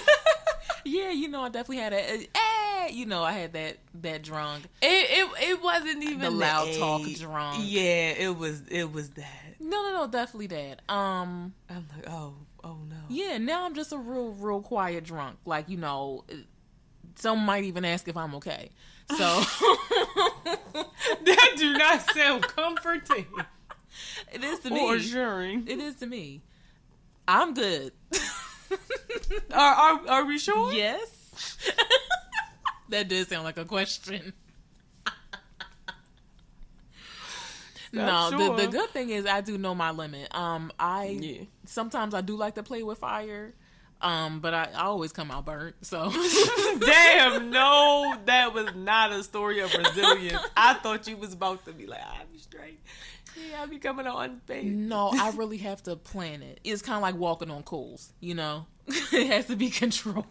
[0.86, 4.66] yeah, you know, I definitely had a, eh, you know, I had that that drunk,
[4.82, 6.78] It, it it wasn't even the loud A.
[6.80, 7.64] talk drunk.
[7.66, 9.56] Yeah, it was it was that.
[9.60, 10.82] No, no, no, definitely that.
[10.94, 12.98] Um, I'm like, oh, oh no.
[13.10, 15.38] Yeah, now I'm just a real, real quiet drunk.
[15.46, 16.26] Like, you know,
[17.16, 18.72] some might even ask if I'm okay.
[19.10, 19.42] So,
[21.26, 23.28] that do not sound comforting
[24.32, 24.96] it is to or me.
[24.96, 25.68] assuring.
[25.68, 26.42] It is to me.
[27.28, 27.92] I'm good.
[29.54, 30.74] Are, are are we sure?
[30.74, 31.58] yes.
[32.90, 34.34] that did sound like a question.
[37.92, 40.34] no, Not the, the good thing is I do know my limit.
[40.36, 41.42] Um, I Yeah.
[41.66, 43.54] sometimes I do like to play with fire.
[44.02, 45.76] Um, but I, I always come out burnt.
[45.82, 46.12] So
[46.80, 50.42] Damn, no, that was not a story of resilience.
[50.58, 52.80] I thought you was about to be like, be straight.
[53.36, 54.66] Yeah, I'll be coming on face.
[54.66, 56.60] no, I really have to plan it.
[56.64, 58.14] It's kind of like walking on coals.
[58.20, 60.26] You know, it has to be controlled.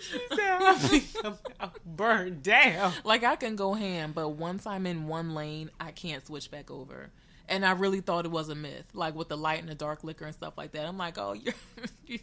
[0.00, 1.02] She said,
[1.60, 2.92] coming burned down.
[3.04, 6.70] Like I can go ham, but once I'm in one lane, I can't switch back
[6.70, 7.10] over.
[7.48, 10.04] And I really thought it was a myth, like with the light and the dark
[10.04, 10.86] liquor and stuff like that.
[10.86, 12.18] I'm like, oh, you're,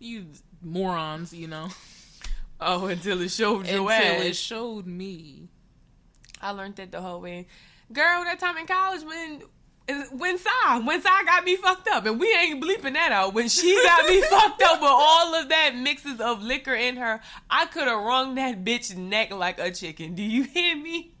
[0.00, 0.26] you
[0.60, 1.68] morons, you know.
[2.60, 4.24] Oh, until it showed your Until ass.
[4.24, 5.48] it showed me.
[6.42, 7.46] I learned that the whole way.
[7.92, 9.42] Girl, that time in college when
[10.12, 13.34] when Sai, when Sai got me fucked up, and we ain't bleeping that out.
[13.34, 17.20] When she got me fucked up with all of that mixes of liquor in her,
[17.48, 20.14] I could have wrung that bitch neck like a chicken.
[20.14, 21.14] Do you hear me?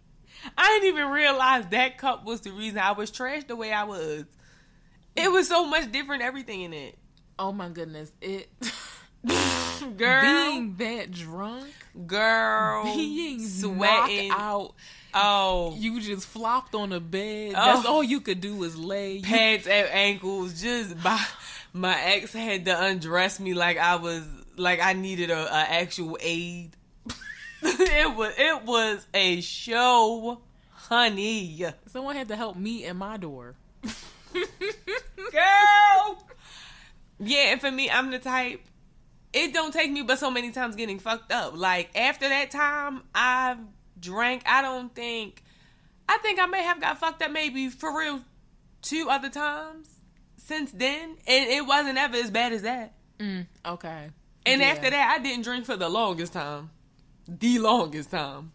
[0.56, 3.84] I didn't even realize that cup was the reason I was trashed the way I
[3.84, 4.24] was.
[5.16, 6.98] It was so much different, everything in it.
[7.38, 8.48] Oh my goodness, it.
[9.96, 11.72] Girl, being that drunk,
[12.06, 14.30] girl, being sweating.
[14.30, 14.74] out,
[15.14, 17.54] Oh, you just flopped on a bed.
[17.56, 17.74] Oh.
[17.74, 19.16] That's all you could do was lay.
[19.16, 20.60] You- pads at ankles.
[20.60, 21.20] Just by
[21.72, 24.24] my ex had to undress me like I was
[24.56, 26.76] like I needed a, a actual aid.
[27.62, 30.40] it was it was a show,
[30.72, 31.64] honey.
[31.88, 33.54] Someone had to help me at my door.
[34.32, 36.24] Girl.
[37.18, 38.60] Yeah, and for me, I'm the type.
[39.32, 41.56] It don't take me but so many times getting fucked up.
[41.56, 43.58] Like after that time, I've
[44.00, 44.42] drank.
[44.46, 45.42] I don't think.
[46.08, 48.20] I think I may have got fucked up maybe for real
[48.82, 49.88] two other times
[50.36, 52.94] since then, and it wasn't ever as bad as that.
[53.18, 54.10] Mm, okay.
[54.46, 54.68] And Yeah.
[54.68, 56.70] after that, I didn't drink for the longest time,
[57.28, 58.52] the longest time,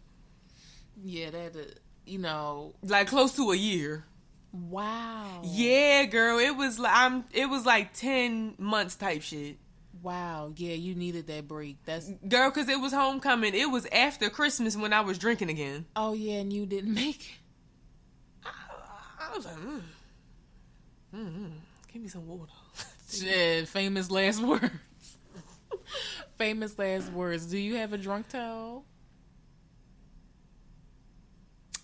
[1.02, 1.56] Yeah, that.
[1.56, 1.60] Uh,
[2.04, 2.74] you know.
[2.82, 4.04] like close to a year.
[4.52, 5.42] Wow.
[5.44, 7.24] Yeah, girl, it was like I'm.
[7.32, 9.58] It was like ten months type shit.
[10.06, 10.52] Wow.
[10.54, 11.78] Yeah, you needed that break.
[11.84, 12.08] That's.
[12.28, 13.56] Girl, because it was homecoming.
[13.56, 15.84] It was after Christmas when I was drinking again.
[15.96, 18.44] Oh yeah, and you didn't make it.
[18.44, 19.80] I, I was like, mm,
[21.12, 21.50] mm, mm,
[21.92, 22.52] give me some water.
[23.10, 24.70] Shit, famous last words.
[26.38, 27.46] famous last words.
[27.46, 28.84] Do you have a drunk towel?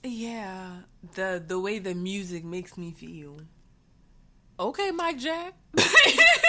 [0.05, 0.77] yeah,
[1.17, 3.41] the the way the music makes me feel.
[4.61, 5.55] Okay, Mike Jack.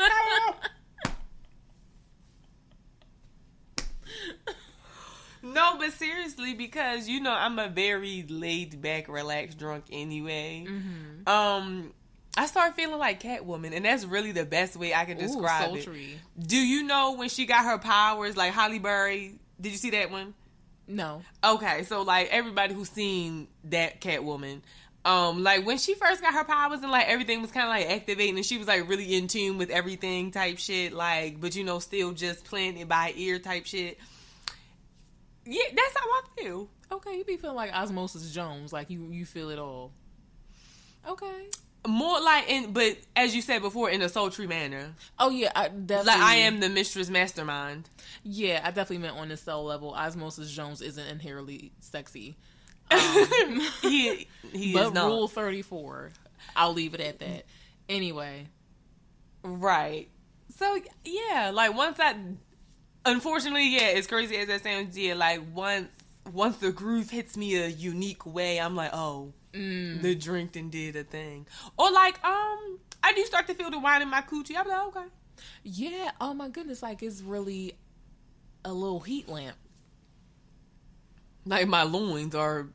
[5.42, 10.66] No, but seriously, because you know I'm a very laid back, relaxed drunk anyway.
[10.68, 11.28] Mm-hmm.
[11.28, 11.92] Um,
[12.36, 15.76] I start feeling like Catwoman, and that's really the best way I can describe Ooh,
[15.76, 15.88] it.
[16.38, 19.38] Do you know when she got her powers, like Halle Berry?
[19.60, 20.34] Did you see that one?
[20.86, 21.22] No.
[21.42, 24.60] Okay, so like everybody who's seen that Catwoman,
[25.04, 27.96] um, like when she first got her powers and like everything was kind of like
[27.96, 31.64] activating, and she was like really in tune with everything type shit, like but you
[31.64, 33.98] know still just playing it by ear type shit.
[35.46, 36.68] Yeah, that's how I feel.
[36.92, 39.92] Okay, you be feeling like Osmosis Jones, like you you feel it all.
[41.08, 41.48] Okay.
[41.88, 44.94] More like in, but as you said before, in a sultry manner.
[45.18, 46.12] Oh yeah, I definitely.
[46.12, 47.88] Like I am the mistress mastermind.
[48.22, 49.94] Yeah, I definitely meant on the cell level.
[49.94, 52.36] Osmosis Jones isn't inherently sexy.
[52.90, 56.10] Um, he he but is not Rule Thirty Four,
[56.56, 57.44] I'll leave it at that.
[57.88, 58.46] Anyway,
[59.42, 60.08] right.
[60.56, 62.16] So yeah, like once I,
[63.04, 65.88] unfortunately, yeah, as crazy as that sounds, yeah, like once
[66.32, 70.70] once the groove hits me a unique way, I'm like, oh, mm, the drink and
[70.70, 71.46] did a thing,
[71.78, 74.56] or like um, I do start to feel the wine in my coochie.
[74.56, 75.06] I'm like, okay,
[75.62, 76.10] yeah.
[76.20, 77.76] Oh my goodness, like it's really
[78.64, 79.56] a little heat lamp.
[81.46, 82.68] like my loins are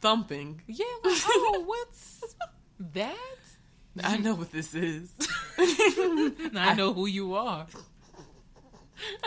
[0.00, 0.62] thumping.
[0.66, 0.84] Yeah.
[1.04, 2.34] Like, oh, what's
[2.92, 3.16] that?
[4.02, 5.12] I know what this is.
[5.58, 7.66] I know who you are.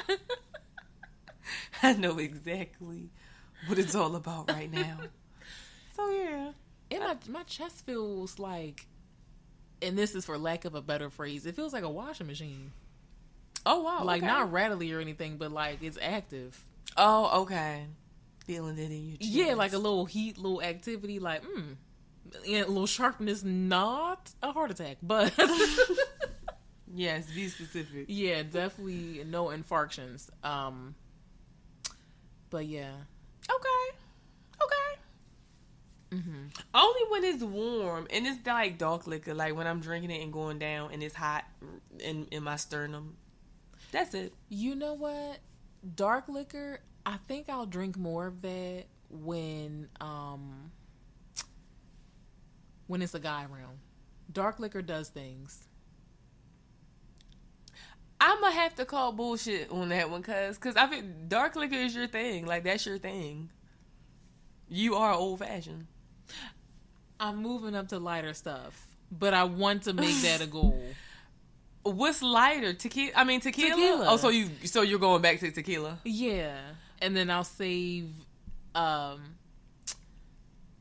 [1.84, 3.10] I know exactly
[3.68, 4.98] what it's all about right now.
[5.96, 6.52] So yeah.
[6.90, 8.88] And my my chest feels like,
[9.82, 12.72] and this is for lack of a better phrase, it feels like a washing machine.
[13.66, 14.04] Oh wow.
[14.04, 14.32] like okay.
[14.32, 16.64] not rattly or anything, but like it's active.
[16.98, 17.86] Oh okay.
[18.46, 19.30] Feeling it in your chest.
[19.30, 21.76] Yeah, like a little heat, little activity, like mm,
[22.46, 23.44] yeah, a little sharpness.
[23.44, 25.34] Not a heart attack, but
[26.94, 28.06] Yes, be specific.
[28.10, 30.30] yeah, definitely no infarctions.
[30.44, 30.96] Um,
[32.50, 32.92] but yeah,
[33.50, 33.98] Okay.
[34.62, 36.22] Okay.
[36.22, 40.22] hmm Only when it's warm and it's like dark liquor, like when I'm drinking it
[40.22, 41.46] and going down and it's hot
[42.00, 43.16] in in my sternum.
[43.94, 44.34] That's it.
[44.50, 45.40] you know what?
[45.96, 46.82] Dark liquor.
[47.06, 50.72] I think I'll drink more of that when um
[52.88, 53.80] when it's a guy around.
[54.32, 55.68] Dark liquor does things.
[58.20, 61.76] I'm gonna have to call bullshit on that one, cause, cause I think dark liquor
[61.76, 62.46] is your thing.
[62.46, 63.50] Like that's your thing.
[64.70, 65.88] You are old fashioned.
[67.20, 70.80] I'm moving up to lighter stuff, but I want to make that a goal.
[71.84, 72.74] What's lighter?
[72.74, 73.12] Tequila.
[73.16, 73.70] I mean tequila?
[73.70, 74.06] Tequila.
[74.10, 76.00] Oh, so you so you're going back to tequila?
[76.04, 76.58] Yeah,
[77.02, 78.10] and then I'll save
[78.76, 79.36] um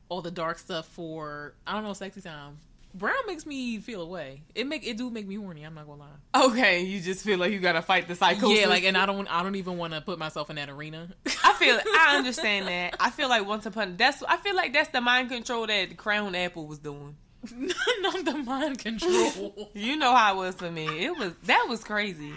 [0.08, 2.58] all the dark stuff for I don't know sexy time.
[2.92, 4.42] Brown makes me feel away.
[4.54, 5.62] It make it do make me horny.
[5.62, 6.44] I'm not gonna lie.
[6.46, 8.60] Okay, you just feel like you gotta fight the psychosis.
[8.60, 11.08] Yeah, like, and I don't I don't even want to put myself in that arena.
[11.44, 12.96] I feel I understand that.
[12.98, 16.34] I feel like once upon that's I feel like that's the mind control that Crown
[16.34, 17.16] Apple was doing.
[18.00, 19.70] Not the mind control.
[19.74, 21.04] You know how it was for me.
[21.04, 22.32] It was that was crazy.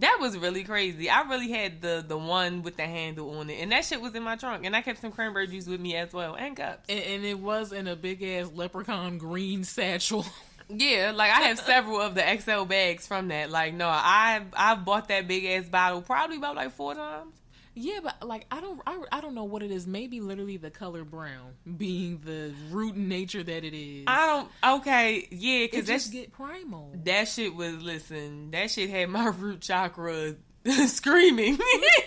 [0.00, 1.10] That was really crazy.
[1.10, 4.14] I really had the the one with the handle on it, and that shit was
[4.14, 4.64] in my trunk.
[4.64, 6.86] And I kept some cranberry juice with me as well, and cups.
[6.88, 10.24] and, and it was in a big ass leprechaun green satchel.
[10.72, 13.50] Yeah, like I have several of the XL bags from that.
[13.50, 17.34] Like, no, I I've bought that big ass bottle probably about like four times.
[17.74, 19.86] Yeah, but like I don't I, I don't know what it is.
[19.86, 24.04] Maybe literally the color brown being the root nature that it is.
[24.06, 24.78] I don't.
[24.80, 26.92] Okay, yeah, because that's get primal.
[27.04, 28.50] that shit was listen.
[28.50, 30.34] That shit had my root chakra
[30.86, 31.58] screaming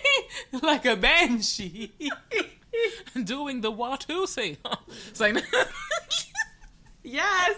[0.62, 1.94] like a banshee.
[3.24, 4.58] Doing the Watusi.
[5.10, 5.38] It's like
[7.04, 7.56] yes.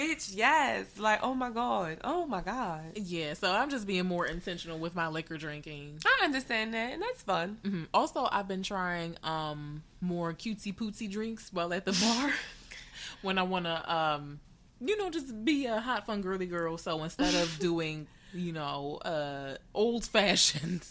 [0.00, 0.86] Bitch, yes.
[0.98, 1.98] Like, oh my god.
[2.04, 2.92] Oh my god.
[2.96, 5.98] Yeah, so I'm just being more intentional with my liquor drinking.
[6.06, 7.58] I understand that, and that's fun.
[7.62, 7.86] Mhm.
[7.92, 12.32] Also, I've been trying um more cutesy pootsy drinks while at the bar
[13.22, 14.40] when I want to um
[14.80, 16.78] you know just be a hot fun girly girl.
[16.78, 20.86] So instead of doing you know uh old fashioned,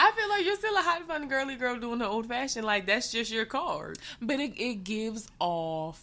[0.00, 2.64] I feel like you're still a hot fun girly girl doing the old fashioned.
[2.64, 3.98] Like that's just your card.
[4.22, 6.00] but it it gives off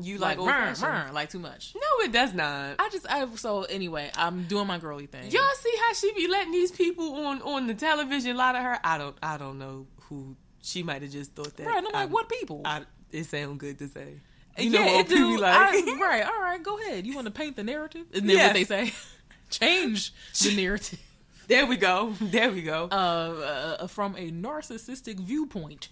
[0.00, 1.74] You like like, old like, too much.
[1.74, 2.76] No, it does not.
[2.78, 5.30] I just I so anyway, I'm doing my girly thing.
[5.30, 8.78] Y'all see how she be letting these people on on the television lie to her?
[8.82, 11.66] I don't I don't know who she might have just thought that.
[11.66, 11.76] right?
[11.76, 12.62] I'm like, I- what people?
[12.64, 14.20] I, it sound good to say.
[14.56, 15.14] yeah, You know what it do.
[15.16, 15.54] people like.
[15.54, 17.06] I- right, all right, go ahead.
[17.06, 18.06] You want to paint the narrative?
[18.12, 18.46] Isn't that Yes.
[18.46, 18.94] what they say?
[19.50, 20.98] Change the narrative.
[21.46, 22.14] there we go.
[22.22, 22.88] There we go.
[22.90, 25.90] uh, uh, from a narcissistic viewpoint.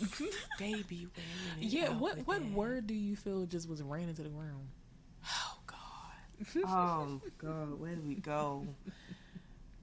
[0.58, 2.52] Baby, wearing Yeah, out what what that.
[2.52, 4.68] word do you feel just was ran into the ground?
[5.26, 5.76] Oh God.
[6.66, 7.80] Oh God.
[7.80, 8.66] Where do we go?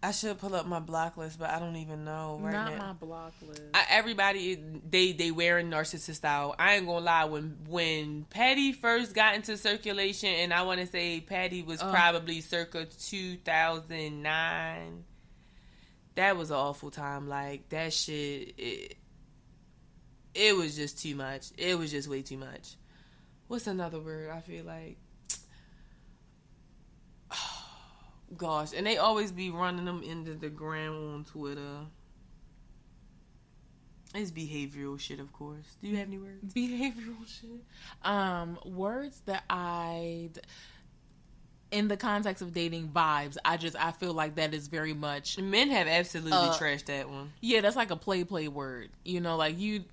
[0.04, 2.78] I should pull up my block list, but I don't even know right Not now.
[2.88, 3.62] my block list.
[3.74, 4.56] I, everybody
[4.90, 6.54] they they wearing narcissist style.
[6.60, 7.26] I ain't gonna lie.
[7.26, 11.92] When when Patty first got into circulation, and I want to say Patty was Uh.
[11.92, 15.04] probably circa two thousand nine.
[16.16, 17.28] That was an awful time.
[17.28, 18.54] Like that shit.
[18.58, 18.98] It,
[20.34, 21.48] it was just too much.
[21.58, 22.76] It was just way too much.
[23.48, 24.30] What's another word?
[24.32, 24.98] I feel like.
[28.38, 31.86] Gosh, and they always be running them into the ground on Twitter.
[34.14, 35.66] It's behavioral shit, of course.
[35.82, 36.54] Do you have any words?
[36.54, 37.62] Behavioral shit.
[38.04, 40.30] Um, words that I,
[41.72, 45.38] in the context of dating vibes, I just I feel like that is very much
[45.38, 47.32] Men have absolutely Uh, trashed that one.
[47.42, 47.62] yeah.
[47.62, 48.90] That's like a play play word.
[49.06, 49.84] You know, like you,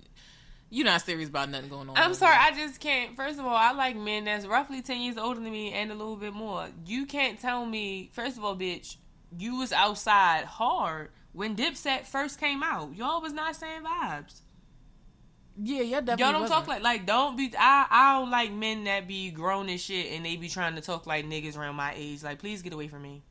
[0.75, 1.95] you're not serious about nothing going on.
[1.95, 2.35] I'm sorry.
[2.37, 3.15] I just can't.
[3.15, 5.95] First of all, I like men that's roughly 10 years older than me and a
[5.95, 6.67] little bit more.
[6.85, 8.97] You can't tell me, first of all, bitch,
[9.37, 12.93] you was outside hard when Dipset first came out.
[12.93, 14.41] Y'all was not saying vibes.
[15.57, 16.23] yeah, yeah, definitely.
[16.23, 16.59] Y'all don't wasn't.
[16.59, 20.11] talk like like don't be I I don't like men that be grown as shit
[20.11, 22.21] and they be trying to talk like niggas around my age.
[22.21, 23.23] Like please get away from me.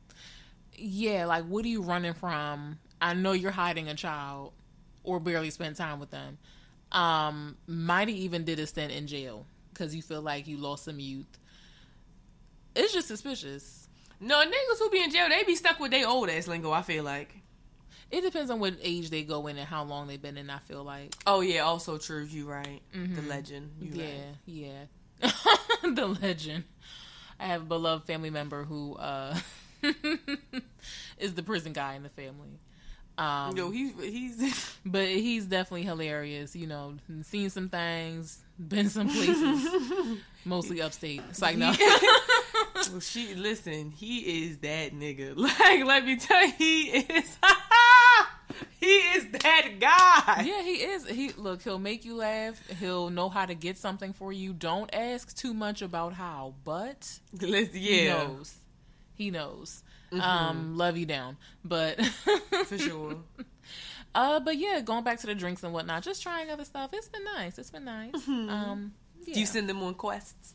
[0.75, 2.79] yeah, like what are you running from?
[2.99, 4.53] I know you're hiding a child
[5.03, 6.39] or barely spend time with them.
[6.95, 10.99] Um, Mighty even did a stint in jail because you feel like you lost some
[10.99, 11.25] youth.
[12.75, 13.87] It's just suspicious.
[14.19, 16.71] No niggas who be in jail, they be stuck with their old ass lingo.
[16.71, 17.35] I feel like.
[18.11, 20.49] It depends on what age they go in and how long they've been in.
[20.49, 22.23] I feel like, Oh yeah, also true.
[22.23, 22.81] You right.
[22.93, 23.71] The legend.
[23.81, 24.35] You yeah, right.
[24.45, 25.31] yeah,
[25.83, 26.63] the legend.
[27.39, 29.37] I have a beloved family member who uh
[31.19, 32.59] is the prison guy in the family.
[33.17, 36.55] Um, Yo, he's he's But he's definitely hilarious.
[36.55, 41.21] You know, seen some things, been some places, mostly upstate.
[41.29, 41.73] It's like no,
[42.91, 43.91] well, she listen.
[43.91, 45.35] He is that nigga.
[45.37, 47.37] Like let me tell you, he is.
[48.79, 50.43] he is that guy.
[50.43, 51.07] yeah, he is.
[51.07, 52.61] He look, he'll make you laugh.
[52.79, 54.51] He'll know how to get something for you.
[54.51, 58.55] Don't ask too much about how, but Listen, he yeah, knows.
[59.15, 59.83] He knows.
[60.11, 62.03] Um, love you down, but
[62.65, 63.17] for sure.
[64.15, 66.91] Uh, but yeah, going back to the drinks and whatnot, just trying other stuff.
[66.93, 67.59] It's been nice.
[67.59, 68.13] It's been nice.
[68.29, 68.93] Um,
[69.25, 69.33] yeah.
[69.33, 70.53] Do you send them on quests?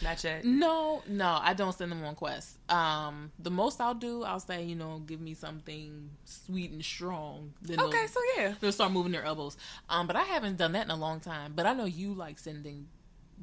[0.00, 0.44] Not yet.
[0.44, 2.56] No, no, I don't send them on quests.
[2.68, 7.52] Um, the most I'll do, I'll say, you know, give me something sweet and strong.
[7.62, 8.54] Then Okay, so yeah.
[8.60, 9.56] they'll start moving their elbows.
[9.88, 11.52] Um, but I haven't done that in a long time.
[11.56, 12.86] But I know you like sending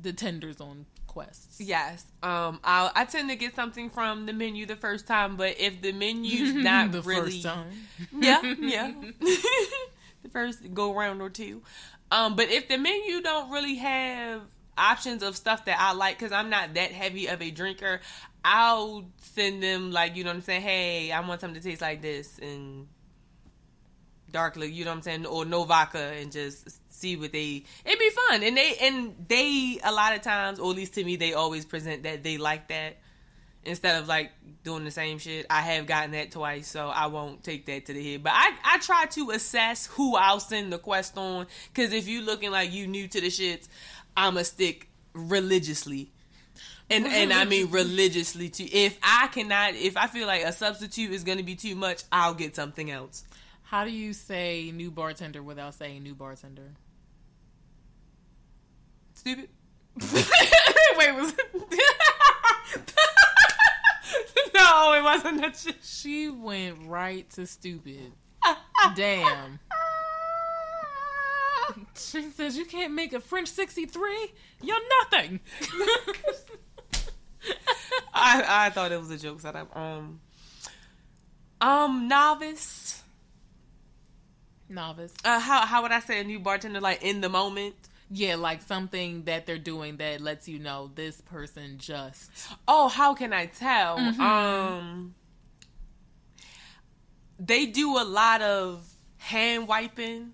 [0.01, 1.59] the tenders on quests.
[1.59, 2.05] Yes.
[2.23, 5.81] Um I I tend to get something from the menu the first time, but if
[5.81, 7.67] the menu's not the really first time.
[8.17, 8.93] Yeah, yeah.
[9.19, 11.63] the first go round or two.
[12.11, 14.43] Um but if the menu don't really have
[14.77, 17.99] options of stuff that I like cuz I'm not that heavy of a drinker,
[18.45, 20.61] I'll send them like, you know what I'm saying?
[20.61, 22.87] Hey, I want something to taste like this and
[24.31, 27.63] darkly, you know what I'm saying, or no vodka, and just see what they.
[27.85, 31.03] It'd be fun, and they and they a lot of times, or at least to
[31.03, 32.97] me, they always present that they like that
[33.63, 34.31] instead of like
[34.63, 35.45] doing the same shit.
[35.49, 38.23] I have gotten that twice, so I won't take that to the head.
[38.23, 42.21] But I I try to assess who I'll send the quest on, because if you
[42.21, 43.67] looking like you new to the shits,
[44.15, 46.11] I'ma stick religiously.
[46.89, 48.67] And and I mean religiously too.
[48.69, 52.33] If I cannot, if I feel like a substitute is gonna be too much, I'll
[52.33, 53.23] get something else.
[53.71, 56.73] How do you say new bartender without saying new bartender?
[59.13, 59.47] Stupid.
[60.97, 61.33] Wait, was
[64.53, 65.77] no, it wasn't that shit.
[65.83, 68.11] She went right to stupid.
[68.97, 69.61] Damn.
[71.95, 74.33] She says you can't make a French 63?
[74.61, 75.39] You're nothing.
[78.13, 79.73] I I thought it was a joke setup.
[79.77, 80.19] Um,
[81.61, 82.80] um, novice.
[84.71, 85.13] Novice.
[85.23, 86.79] Uh, how how would I say a new bartender?
[86.79, 87.75] Like in the moment.
[88.13, 92.29] Yeah, like something that they're doing that lets you know this person just.
[92.67, 93.97] Oh, how can I tell?
[93.97, 95.15] Um,
[97.39, 98.85] they do a lot of
[99.17, 100.33] hand wiping,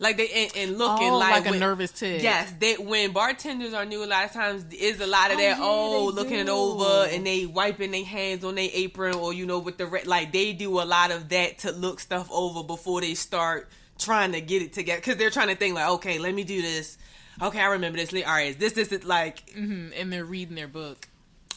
[0.00, 2.22] like they and, and looking Oh, like, like a when- nervous tick.
[2.22, 5.40] Yes, they when bartenders are new, a lot of times is a lot of Oh,
[5.40, 5.58] that.
[5.60, 9.58] Oh, looking it over and they wiping their hands on their apron or you know
[9.60, 13.00] with the red like they do a lot of that to look stuff over before
[13.00, 16.34] they start trying to get it together because they're trying to think like, okay, let
[16.34, 16.98] me do this.
[17.42, 18.12] Okay, I remember this.
[18.12, 21.06] All right, is this this is like hmm and they're reading their book.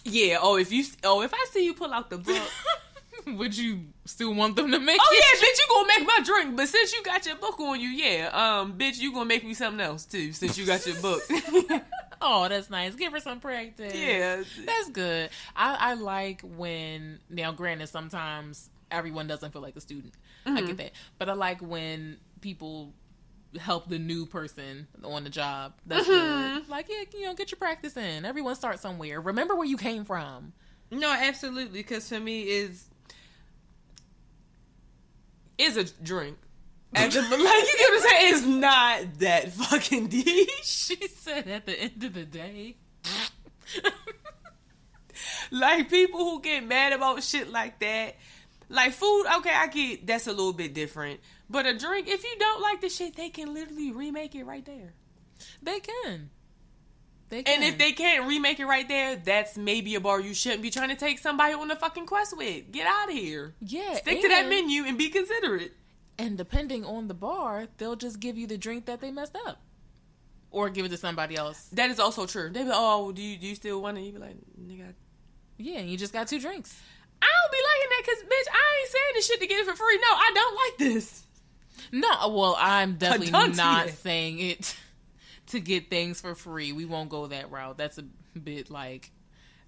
[0.03, 0.37] yeah.
[0.41, 2.37] Oh, if you oh if I see you pull out the book.
[3.37, 5.23] Would you still want them to make Oh it?
[5.41, 6.57] yeah, bitch, you gonna make my drink.
[6.57, 9.53] But since you got your book on you, yeah, um, bitch, you gonna make me
[9.53, 10.31] something else too.
[10.33, 11.21] Since you got your book,
[12.21, 12.95] Oh, that's nice.
[12.95, 13.93] Give her some practice.
[13.93, 14.43] yeah.
[14.65, 15.29] That's good.
[15.55, 20.13] I, I like when now granted sometimes everyone doesn't feel like a student.
[20.45, 20.65] I Mm-hmm.
[20.67, 20.91] get that.
[21.17, 22.93] But I like when people
[23.59, 25.73] help the new person on the job.
[25.85, 26.59] That's Mm-hmm.
[26.59, 26.69] good.
[26.69, 28.23] Like, yeah, you know, get your practice in.
[28.25, 29.19] Everyone starts somewhere.
[29.19, 30.53] Remember where you came from.
[30.91, 31.79] No, absolutely.
[31.79, 32.85] Because for me, is
[35.57, 36.37] is a drink.
[36.95, 38.33] As a, like you know what I'm saying?
[38.33, 40.49] It's not that fucking deep.
[40.63, 42.75] She said at the end of the day.
[45.51, 48.15] Like people who get mad about shit like that.
[48.69, 51.19] Like food, okay, I get that's a little bit different.
[51.49, 54.65] But a drink, if you don't like the shit, they can literally remake it right
[54.65, 54.93] there.
[55.61, 56.31] They can.
[57.37, 60.69] And if they can't remake it right there, that's maybe a bar you shouldn't be
[60.69, 62.71] trying to take somebody on a fucking quest with.
[62.71, 63.55] Get out of here.
[63.61, 65.73] yeah, Stick to that menu and be considerate.
[66.17, 69.59] And depending on the bar, they'll just give you the drink that they messed up.
[70.51, 71.67] Or give it to somebody else.
[71.73, 72.49] That is also true.
[72.51, 74.01] They be like, oh, do you do you still want it?
[74.01, 74.93] You be like, nigga,
[75.57, 76.79] Yeah, you just got two drinks.
[77.21, 79.65] I don't be liking that because bitch, I ain't saying this shit to get it
[79.65, 79.97] for free.
[79.97, 81.23] No, I don't like this.
[81.91, 83.29] No, well, I'm definitely
[83.87, 83.93] it.
[83.95, 84.75] saying it
[85.47, 86.71] to get things for free.
[86.71, 87.77] We won't go that route.
[87.77, 88.03] That's a
[88.39, 89.11] bit like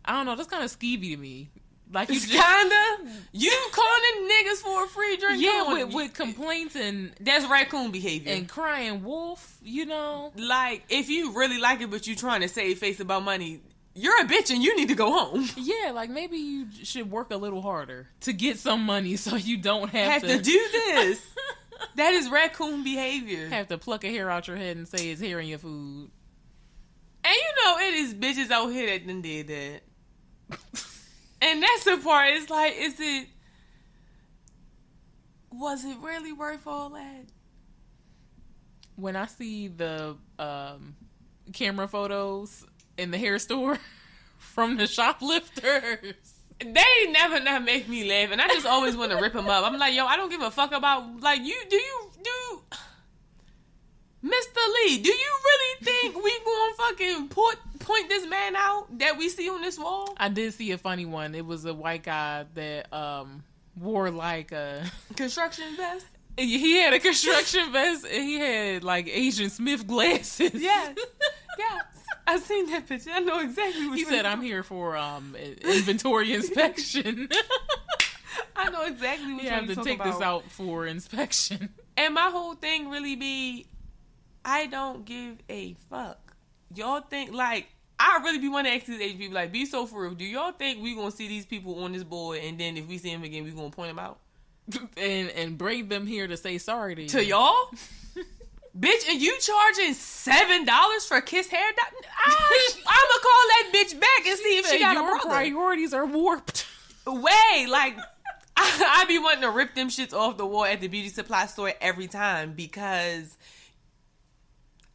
[0.04, 0.36] I don't know.
[0.36, 1.50] That's kind of skeevy to me.
[1.94, 5.44] Like you It's kinda you calling niggas for a free drink.
[5.44, 8.34] yeah with, with complaints and that's raccoon behavior.
[8.34, 9.58] and crying wolf.
[9.62, 13.24] You know, like if you really like it, but you trying to save face about
[13.24, 13.62] money,
[13.94, 15.48] you're a bitch and you need to go home.
[15.58, 15.92] yeah.
[15.92, 19.90] Like maybe you should work a little harder to get some money so you don't
[19.90, 21.22] have, Have to do this.
[21.96, 23.48] That is raccoon behavior.
[23.50, 26.10] have to pluck a hair out your head and say it's hair in your food.
[27.24, 29.82] And you know it is bitches out here that done did that.
[31.42, 32.30] and that's the part.
[32.34, 33.28] It's like, is it?
[35.52, 37.26] Was it really worth all that?
[38.96, 40.96] when I see the um,
[41.54, 42.66] camera photos
[42.98, 43.78] in the hair store
[44.38, 46.35] from the shoplifters.
[46.60, 49.66] They never not make me laugh, and I just always want to rip them up.
[49.66, 51.56] I'm like, yo, I don't give a fuck about like you.
[51.70, 52.62] Do you do,
[54.24, 54.74] Mr.
[54.86, 55.00] Lee?
[55.00, 59.50] Do you really think we going fucking put point this man out that we see
[59.50, 60.14] on this wall?
[60.18, 61.36] I did see a funny one.
[61.36, 63.44] It was a white guy that um,
[63.78, 64.90] wore like a.
[65.16, 66.06] Construction vest.
[66.38, 70.52] He had a construction vest and he had like Asian Smith glasses.
[70.54, 70.98] Yes.
[71.58, 71.86] Yes.
[72.28, 73.12] I seen that picture.
[73.14, 77.30] I know exactly what He you said, "I'm here for um inventory inspection.
[78.58, 82.30] I know exactly what you you have to take this out for inspection." And my
[82.30, 83.68] whole thing really be,
[84.44, 86.36] I don't give a fuck.
[86.74, 87.68] Y'all think like
[87.98, 90.14] I really be wanting to ask these age people like, be so for real.
[90.14, 92.98] Do y'all think we gonna see these people on this board and then if we
[92.98, 94.20] see them again, we gonna point them out
[94.98, 97.10] and and bring them here to say sorry to you.
[97.10, 97.70] to y'all?
[98.80, 101.62] bitch, and you charging seven dollars for kiss hair?
[101.62, 105.30] I, I'm gonna call that bitch back and see if she got your a brother.
[105.30, 106.66] priorities are warped.
[107.06, 107.68] way.
[107.70, 107.98] Like
[108.58, 111.46] I, I be wanting to rip them shits off the wall at the beauty supply
[111.46, 113.38] store every time because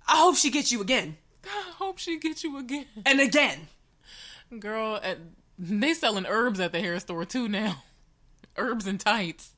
[0.08, 3.68] I hope she gets you again I hope she gets you again, and again.
[4.58, 5.00] girl.
[5.02, 5.18] At,
[5.58, 7.82] they selling herbs at the hair store too now.
[8.56, 9.52] Herbs and tights.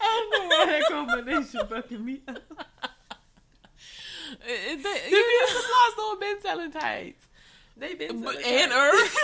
[0.00, 2.38] I don't know why that combination fucking me up.
[4.48, 7.26] It- The they- beauty supply store been selling tights.
[7.76, 9.16] They been selling and herbs.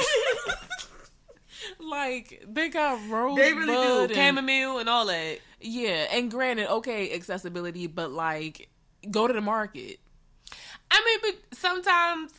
[1.78, 3.36] like they got rose.
[3.36, 5.38] They really do chamomile and all that.
[5.60, 8.68] Yeah, and granted, okay, accessibility, but like,
[9.10, 10.00] go to the market.
[10.90, 11.18] I mean,
[11.50, 12.32] but sometimes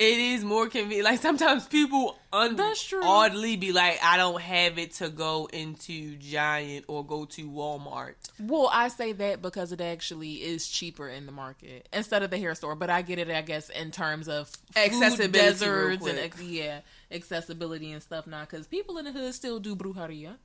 [0.00, 1.04] it is more convenient.
[1.04, 3.02] Like sometimes people un- That's true.
[3.04, 8.14] oddly be like, I don't have it to go into Giant or go to Walmart.
[8.40, 12.38] Well, I say that because it actually is cheaper in the market instead of the
[12.38, 12.74] hair store.
[12.74, 16.80] But I get it, I guess, in terms of food Accessibility deserts and yeah,
[17.12, 18.26] accessibility and stuff.
[18.26, 20.36] Now, because people in the hood still do brujeria.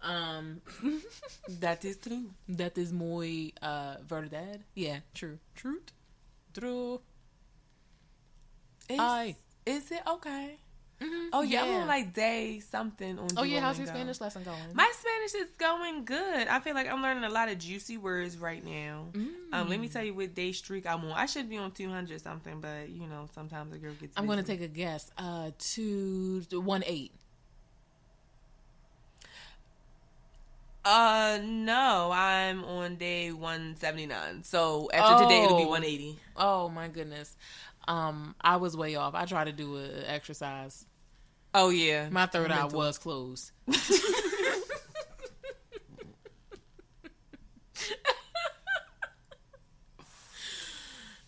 [0.00, 0.62] Um,
[1.60, 2.30] That is true.
[2.48, 4.62] that is muy uh verdad.
[4.74, 5.92] Yeah, true, truth,
[6.54, 7.00] true.
[8.92, 9.36] Is, Aye.
[9.64, 10.56] is it okay?
[11.00, 13.28] Mhm, Oh yeah, I'm on like day something on.
[13.38, 14.60] Oh yeah, how's your Spanish lesson going?
[14.74, 16.46] My Spanish is going good.
[16.46, 19.06] I feel like I'm learning a lot of juicy words right now.
[19.52, 19.92] Um, let me Mm.
[19.92, 21.12] tell you what day streak I'm on.
[21.12, 24.16] I should be on 200 something, but you know, sometimes a girl gets.
[24.16, 25.10] I'm gonna take a guess.
[25.16, 27.12] Uh, two one eight.
[30.84, 34.42] Uh, no, I'm on day 179.
[34.42, 35.68] So after today, it'll be Oh.
[35.68, 36.18] 180.
[36.36, 37.36] Oh my goodness.
[37.88, 39.14] Um, I was way off.
[39.14, 40.86] I tried to do an exercise.
[41.54, 43.50] Oh yeah, My third eye was closed.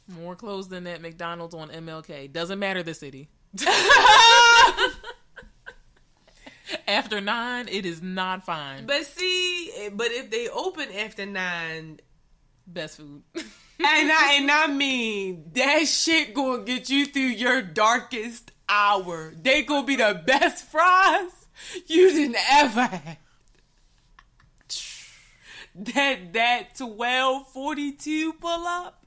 [0.07, 2.33] More closed than that McDonald's on MLK.
[2.33, 3.29] Doesn't matter the city.
[6.89, 8.87] After nine, it is not fine.
[8.87, 12.01] But see, but if they open after nine,
[12.67, 13.23] Best food.
[13.79, 19.33] and I and I mean that shit gonna get you through your darkest hour.
[19.41, 21.47] They gonna be the best fries
[21.87, 23.19] you didn't ever had.
[25.75, 29.05] That that twelve forty two pull up.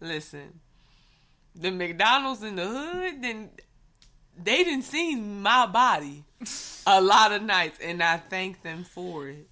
[0.00, 0.60] Listen,
[1.54, 3.50] the McDonald's in the hood, then
[4.40, 6.24] they didn't see my body
[6.86, 9.48] a lot of nights, and I thank them for it.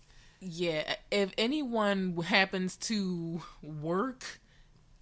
[0.47, 4.40] Yeah, if anyone happens to work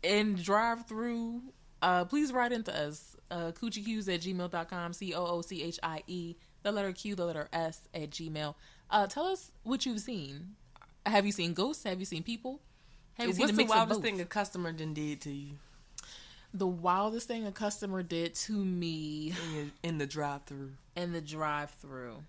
[0.03, 1.43] in drive through,
[1.81, 3.17] uh, please write into us.
[3.31, 7.25] Uh, coochiecues at gmail.com, C O O C H I E, the letter Q, the
[7.25, 8.55] letter S at gmail.
[8.91, 10.55] Uh, tell us what you've seen.
[11.07, 11.83] Have you seen ghosts?
[11.85, 12.61] Have you seen people?
[13.15, 15.59] Have you seen What's the wildest thing a customer done did to you
[16.55, 20.73] The wildest thing a customer did to me in, your, in the drive-through?
[20.95, 22.23] in the drive through.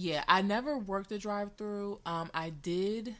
[0.00, 2.00] Yeah, I never worked the drive through.
[2.06, 3.14] Um, I did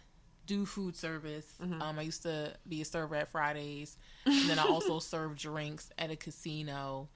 [0.46, 1.44] do food service.
[1.62, 1.82] Mm-hmm.
[1.82, 5.90] Um, I used to be a server at Fridays, and then I also served drinks
[5.98, 7.10] at a casino.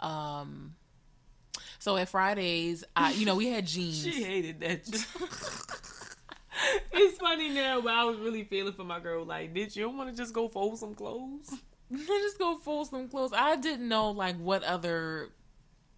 [0.00, 0.74] Um,
[1.78, 4.02] so at Fridays, I you know we had jeans.
[4.02, 4.86] She hated that.
[6.92, 9.24] it's funny now, but I was really feeling for my girl.
[9.24, 11.54] Like, bitch, you don't want to just go fold some clothes?
[11.90, 13.32] just go fold some clothes.
[13.34, 15.30] I didn't know like what other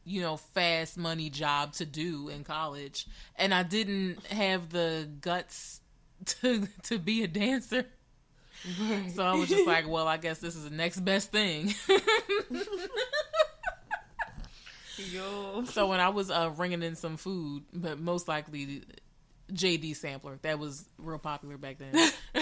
[0.09, 3.07] you know fast money job to do in college,
[3.37, 5.81] and I didn't have the guts
[6.27, 7.85] to to be a dancer.
[9.15, 11.73] So I was just like, well, I guess this is the next best thing.
[15.13, 15.63] Yo.
[15.65, 18.83] so when I was uh, ringing in some food, but most likely
[19.53, 21.95] JD sampler, that was real popular back then.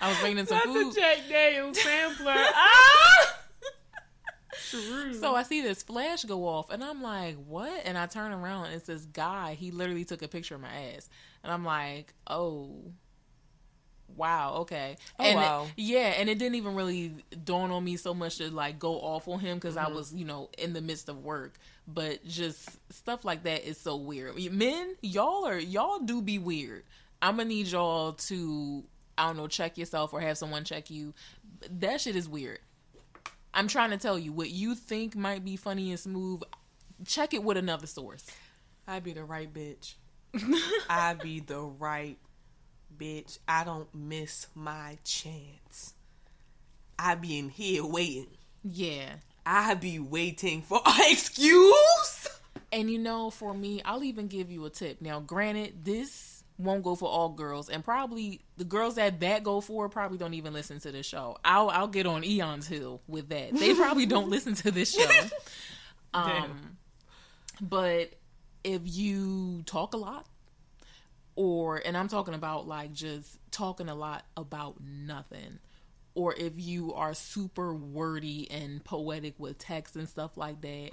[0.00, 0.92] I was ringing in some That's food.
[0.92, 2.34] a Jack Daniels sampler.
[2.36, 3.37] ah!
[5.14, 8.66] So I see this flash go off, and I'm like, "What?" And I turn around,
[8.66, 9.54] and it's this guy.
[9.54, 11.08] He literally took a picture of my ass,
[11.42, 12.92] and I'm like, "Oh,
[14.16, 15.66] wow, okay." Oh, and wow.
[15.76, 19.28] yeah, and it didn't even really dawn on me so much to like go off
[19.28, 19.94] on him because I mm-hmm.
[19.94, 21.58] was, you know, in the midst of work.
[21.86, 24.36] but just stuff like that is so weird.
[24.52, 26.84] Men, y'all are y'all do be weird.
[27.22, 28.84] I'm gonna need y'all to
[29.16, 31.14] I don't know check yourself or have someone check you.
[31.80, 32.60] That shit is weird.
[33.54, 36.42] I'm trying to tell you what you think might be funny and smooth.
[37.06, 38.26] Check it with another source.
[38.86, 39.94] I'd be the right bitch.
[40.90, 42.18] I'd be the right
[42.96, 43.38] bitch.
[43.46, 45.94] I don't miss my chance.
[46.98, 48.36] I be in here waiting.
[48.64, 49.16] Yeah.
[49.46, 52.28] I be waiting for an excuse.
[52.70, 55.00] And you know, for me, I'll even give you a tip.
[55.00, 59.60] Now, granted, this won't go for all girls, and probably the girls that that go
[59.60, 61.38] for probably don't even listen to this show.
[61.44, 63.54] I'll I'll get on Eon's hill with that.
[63.54, 65.10] They probably don't listen to this show.
[66.12, 66.78] Um,
[67.60, 68.14] but
[68.64, 70.26] if you talk a lot,
[71.36, 75.60] or and I'm talking about like just talking a lot about nothing,
[76.14, 80.90] or if you are super wordy and poetic with text and stuff like that,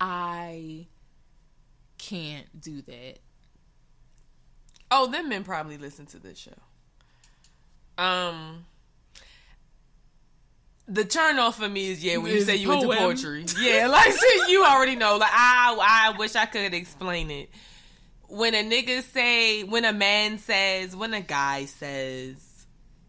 [0.00, 0.86] I
[1.98, 3.18] can't do that.
[4.90, 8.02] Oh, them men probably listen to this show.
[8.02, 8.64] Um,
[10.86, 12.98] the turn off for me is yeah when you say you into poem.
[12.98, 13.44] poetry.
[13.60, 15.16] Yeah, like see, you already know.
[15.18, 15.76] Like I,
[16.14, 17.50] I wish I could explain it.
[18.28, 22.36] When a nigga say, when a man says, when a guy says,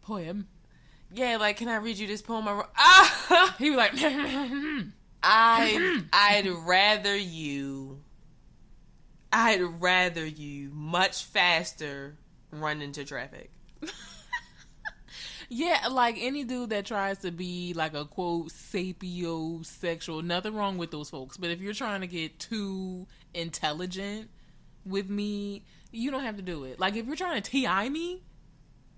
[0.02, 0.48] Poem.
[1.14, 2.48] yeah, like can I read you this poem?
[2.48, 2.66] I wrote?
[2.78, 3.92] Ah, He was like,
[5.24, 8.00] I, I'd rather you.
[9.32, 12.18] I'd rather you much faster
[12.52, 13.52] run into traffic.
[15.50, 20.92] yeah, like any dude that tries to be like a quote sapiosexual, nothing wrong with
[20.92, 21.38] those folks.
[21.38, 24.30] But if you're trying to get too intelligent
[24.86, 26.80] with me, you don't have to do it.
[26.80, 28.24] Like if you're trying to ti me,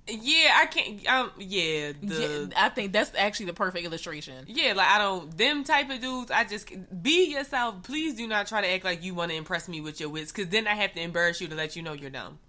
[0.08, 1.08] Yeah, I can't.
[1.08, 4.46] Um, yeah, the yeah, I think that's actually the perfect illustration.
[4.48, 6.32] yeah, like I don't them type of dudes.
[6.32, 6.70] I just
[7.04, 7.84] be yourself.
[7.84, 10.32] Please do not try to act like you want to impress me with your wits,
[10.32, 12.40] because then I have to embarrass you to let you know you're dumb.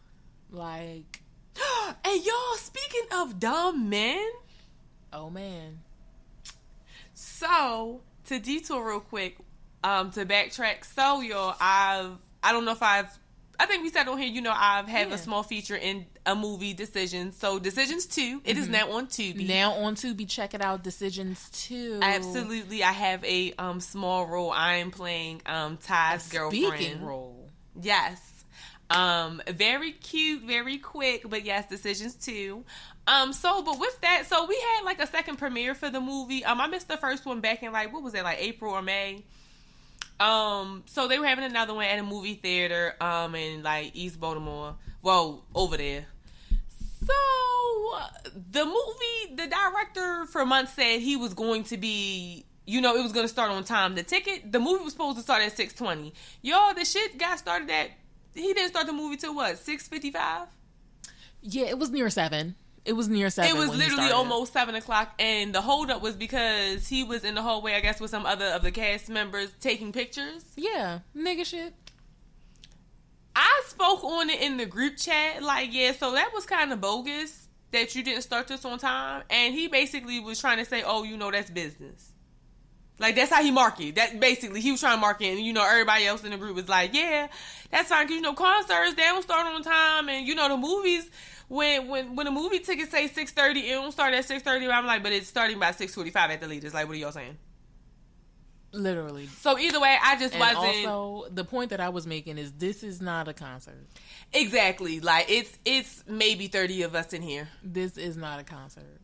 [0.50, 1.20] Like,
[2.04, 4.26] and y'all, speaking of dumb men,
[5.12, 5.80] oh man,
[7.14, 9.36] so to detour real quick,
[9.84, 10.84] um, to backtrack.
[10.84, 13.10] So y'all, I've I don't know if I've.
[13.60, 15.14] I think we said on here, you know, I've had Yeah.
[15.14, 17.32] a small feature in a movie, decision.
[17.32, 19.46] So Decisions 2, it is now on Tubi.
[19.48, 20.82] now on Tubi, check it out.
[20.82, 21.98] Decisions two.
[22.02, 24.50] Absolutely, I have a um small role.
[24.50, 26.74] I am playing um Ty's girlfriend.
[26.74, 27.48] Speaking role.
[27.80, 28.20] Yes.
[28.90, 32.64] Um, very cute, very quick, but yes, decisions two.
[33.06, 36.44] Um, so but with that, so we had like a second premiere for the movie.
[36.44, 38.82] Um, I missed the first one back in like what was it, like April or
[38.82, 39.24] May.
[40.20, 44.20] Um, so they were having another one at a movie theater, um, in like East
[44.20, 44.76] Baltimore.
[45.02, 46.06] Well, over there.
[47.04, 47.12] So
[48.50, 53.02] the movie, the director for months said he was going to be, you know, it
[53.02, 53.96] was going to start on time.
[53.96, 56.14] The ticket, the movie was supposed to start at six twenty.
[56.40, 57.90] Y'all, the shit got started at.
[58.34, 60.46] He didn't start the movie till what six fifty five.
[61.42, 62.54] Yeah, it was near seven.
[62.84, 63.54] It was near seven.
[63.54, 67.42] It was literally almost seven o'clock, and the holdup was because he was in the
[67.42, 70.44] hallway, I guess, with some other of the cast members taking pictures.
[70.56, 71.74] Yeah, nigga shit.
[73.34, 76.80] I spoke on it in the group chat, like, yeah, so that was kind of
[76.80, 79.22] bogus that you didn't start this on time.
[79.30, 82.12] And he basically was trying to say, oh, you know, that's business.
[82.98, 83.94] Like, that's how he marketed.
[83.96, 86.54] That basically, he was trying to market, and, you know, everybody else in the group
[86.54, 87.28] was like, yeah,
[87.70, 90.56] that's fine, because, you know, concerts, they don't start on time, and, you know, the
[90.56, 91.10] movies,
[91.48, 95.02] when when when the movie tickets say 6.30, it don't start at 6.30, I'm like,
[95.02, 96.74] but it's starting by 6.45 at the latest.
[96.74, 97.36] Like, what are y'all saying?
[98.72, 99.26] Literally.
[99.26, 100.86] So, either way, I just And wasn't...
[100.86, 103.86] also, the point that I was making is this is not a concert.
[104.32, 105.00] Exactly.
[105.00, 107.48] Like, it's it's maybe 30 of us in here.
[107.62, 109.00] This is not a concert.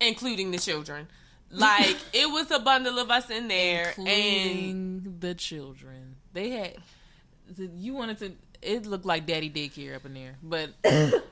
[0.00, 1.06] including the children.
[1.50, 6.16] Like it was a bundle of us in there, and Including the children.
[6.32, 6.76] They had.
[7.76, 8.32] You wanted to.
[8.62, 10.70] It looked like daddy daycare up in there, but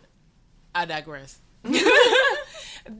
[0.74, 1.38] I digress.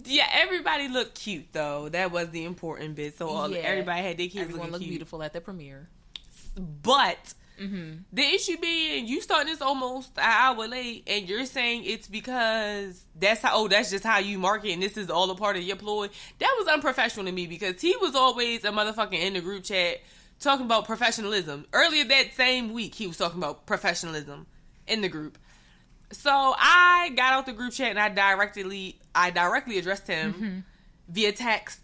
[0.05, 1.88] yeah, everybody looked cute though.
[1.88, 3.16] That was the important bit.
[3.18, 3.59] So all, Yeah.
[3.59, 5.88] everybody had their kids Everyone looking beautiful at the premiere.
[6.57, 7.99] But Mm-hmm.
[8.11, 13.05] the issue being, you starting this almost an hour late, and you're saying it's because
[13.14, 13.51] that's how.
[13.53, 16.09] Oh, that's just how you market, and this is all a part of your ploy.
[16.38, 19.99] That was unprofessional to me because he was always a motherfucker in the group chat
[20.38, 21.66] talking about professionalism.
[21.74, 24.47] Earlier that same week, he was talking about professionalism
[24.86, 25.36] in the group.
[26.12, 30.58] So I got out the group chat and I directly, I directly addressed him mm-hmm.
[31.08, 31.80] via text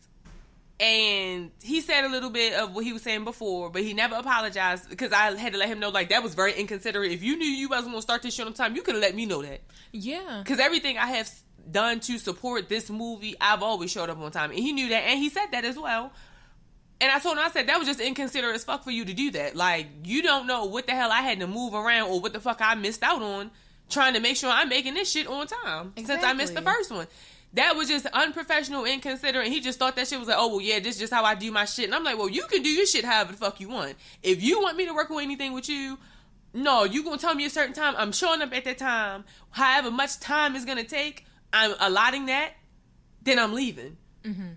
[0.79, 4.17] and he said a little bit of what he was saying before, but he never
[4.17, 7.13] apologized because I had to let him know like that was very inconsiderate.
[7.13, 9.15] If you knew you wasn't gonna start this shit on time, you could have let
[9.15, 9.63] me know that.
[9.93, 10.43] Yeah.
[10.43, 11.31] Because everything I have
[11.71, 15.05] done to support this movie, I've always showed up on time, and he knew that,
[15.05, 16.13] and he said that as well.
[17.01, 19.13] And I told him, I said, that was just inconsiderate as fuck for you to
[19.13, 19.55] do that.
[19.55, 22.41] Like, you don't know what the hell I had to move around or what the
[22.41, 23.51] fuck I missed out on
[23.89, 26.91] trying to make sure I'm making this shit on time since I missed the first
[26.91, 27.07] one.
[27.55, 29.49] That was just unprofessional, inconsiderate.
[29.49, 31.35] He just thought that shit was like, oh, well, yeah, this is just how I
[31.35, 31.87] do my shit.
[31.87, 33.95] And I'm like, well, you can do your shit however the fuck you want.
[34.23, 35.97] If you want me to work on anything with you,
[36.53, 37.95] no, you gonna tell me a certain time.
[37.97, 39.25] I'm showing up at that time.
[39.51, 42.53] However much time is gonna take, I'm allotting that.
[43.23, 43.97] Then I'm leaving.
[44.25, 44.53] Mm-hmm.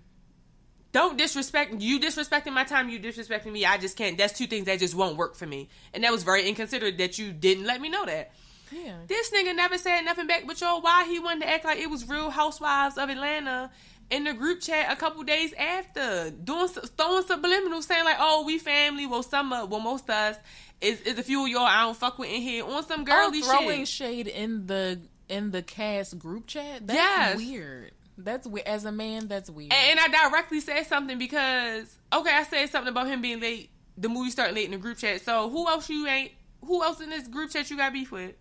[0.92, 2.00] Don't disrespect you.
[2.00, 2.88] Disrespecting my time.
[2.88, 3.64] You disrespecting me.
[3.64, 4.18] I just can't.
[4.18, 5.68] That's two things that just won't work for me.
[5.94, 8.32] And that was very inconsiderate that you didn't let me know that.
[8.70, 8.96] Yeah.
[9.06, 11.90] This nigga never said nothing back, but yo, why he wanted to act like it
[11.90, 13.70] was Real Housewives of Atlanta
[14.10, 18.58] in the group chat a couple days after, doing throwing subliminal, saying like, "Oh, we
[18.58, 20.36] family." Well, some of, well, most of us
[20.80, 23.40] is is a few of y'all I don't fuck with in here on some girly
[23.42, 23.88] oh, throwing shit.
[23.88, 26.86] shade in the in the cast group chat.
[26.86, 27.36] That's Yes.
[27.36, 27.92] weird.
[28.18, 28.66] That's weird.
[28.66, 29.72] As a man, that's weird.
[29.72, 33.70] And, and I directly said something because okay, I said something about him being late.
[33.96, 35.20] The movie starting late in the group chat.
[35.20, 36.32] So who else you ain't?
[36.64, 38.34] Who else in this group chat you got beef with?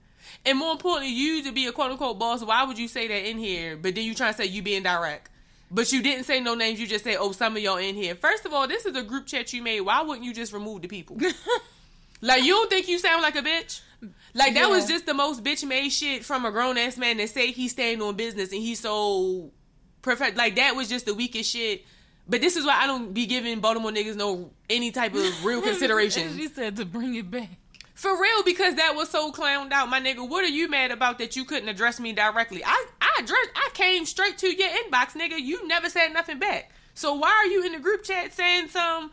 [0.46, 2.44] And more importantly, you to be a quote unquote boss.
[2.44, 3.78] Why would you say that in here?
[3.78, 5.30] But then you trying to say you being direct.
[5.72, 6.80] But you didn't say no names.
[6.80, 9.04] You just say, "Oh, some of y'all in here." First of all, this is a
[9.04, 9.82] group chat you made.
[9.82, 11.18] Why wouldn't you just remove the people?
[12.22, 13.82] like you don't think you sound like a bitch?
[14.34, 17.30] Like that was just the most bitch made shit from a grown ass man that
[17.30, 19.52] say he's staying on business and he's so
[20.02, 20.38] perfect.
[20.38, 21.86] Like that was just the weakest shit.
[22.28, 25.62] But this is why I don't be giving Baltimore niggas no any type of real
[25.64, 26.38] consideration.
[26.38, 27.50] she said to bring it back.
[28.00, 30.26] For real, because that was so clowned out, my nigga.
[30.26, 32.64] What are you mad about that you couldn't address me directly?
[32.64, 35.38] I I addressed, I came straight to your inbox, nigga.
[35.38, 36.72] You never said nothing back.
[36.94, 39.12] So why are you in the group chat saying some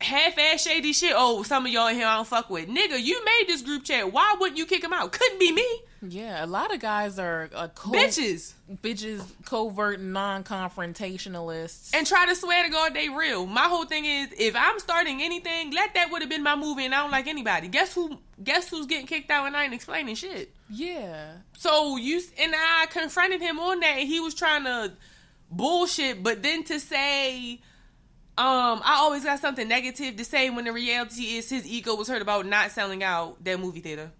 [0.00, 1.12] half-ass shady shit?
[1.16, 3.02] Oh, some of y'all in here I don't fuck with, nigga.
[3.02, 4.12] You made this group chat.
[4.12, 5.12] Why wouldn't you kick him out?
[5.12, 5.66] Couldn't be me,
[6.02, 8.52] Yeah, a lot of guys are uh, co- bitches.
[8.82, 11.94] bitches, covert, non-confrontationalists.
[11.94, 13.46] and try to swear to God they real.
[13.46, 16.84] My whole thing is if I'm starting anything, let that would have been my movie
[16.84, 17.68] and I don't like anybody.
[17.68, 20.52] Guess who guess who's getting kicked out and I ain't explaining shit.
[20.70, 24.92] yeah, So you and I confronted him on that and he was trying to
[25.50, 27.60] bullshit, but then to say
[28.38, 32.08] um, I always got something negative to say when the reality is his ego was
[32.08, 34.10] hurt about not selling out that movie theater.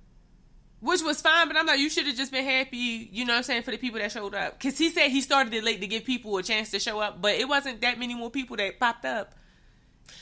[0.80, 3.38] Which was fine, but I'm like, you should have just been happy, you know what
[3.38, 4.58] I'm saying, for the people that showed up.
[4.58, 7.20] Because he said he started it late to give people a chance to show up,
[7.20, 9.34] but it wasn't that many more people that popped up.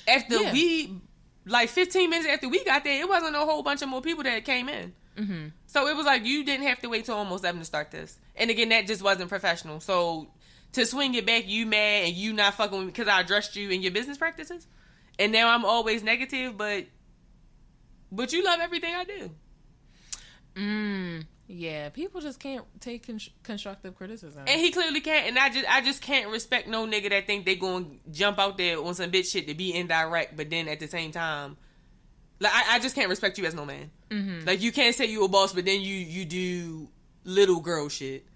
[0.08, 0.52] After Yeah.
[0.52, 1.00] we,
[1.44, 4.22] like 15 minutes after we got there, it wasn't a whole bunch of more people
[4.24, 4.92] that came in.
[5.18, 5.48] mm-hmm.
[5.66, 8.18] So it was like you didn't have to wait till almost seven to start this.
[8.36, 9.80] And again, that just wasn't professional.
[9.80, 10.28] So
[10.74, 13.56] to swing it back, you mad and you not fucking with me because I addressed
[13.56, 14.66] you in your business practices,
[15.18, 16.86] and now I'm always negative, but
[18.12, 19.30] but you love everything I do.
[20.56, 21.88] mm, yeah.
[21.90, 24.44] People just can't take con- constructive criticism.
[24.46, 27.44] And he clearly can't, and I just I just can't respect no nigga that think
[27.44, 30.80] they gonna jump out there on some bitch shit to be indirect, but then at
[30.80, 31.56] the same time,
[32.40, 33.90] like I, I just can't respect you as no man.
[34.10, 34.46] Mhm.
[34.46, 36.88] Like you can't say you a boss, but then you you do
[37.24, 38.26] little girl shit.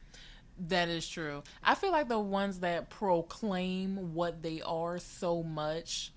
[0.67, 1.43] That is true.
[1.63, 6.13] I feel like the ones that proclaim what they are so much,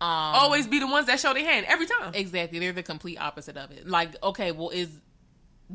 [0.00, 2.12] um, Always be the ones that show their hand every time.
[2.14, 2.58] exactly.
[2.58, 3.88] They're the complete opposite of it.
[3.88, 4.90] Like, okay, well, is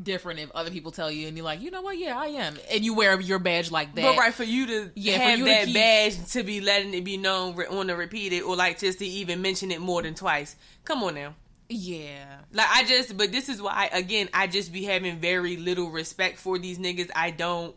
[0.00, 1.96] different if other people tell you and you're like, you know what?
[1.98, 4.02] Yeah, I am, and you wear your badge like that.
[4.02, 7.02] But right for you to Yeah, have you that keep- badge to be letting it
[7.04, 10.54] be known on the repeated or like just to even mention it more than twice.
[10.84, 11.34] Come on now.
[11.68, 15.90] Yeah, Like I just, but this is why again I just be having very little
[15.90, 17.10] respect for these niggas.
[17.16, 17.74] I don't.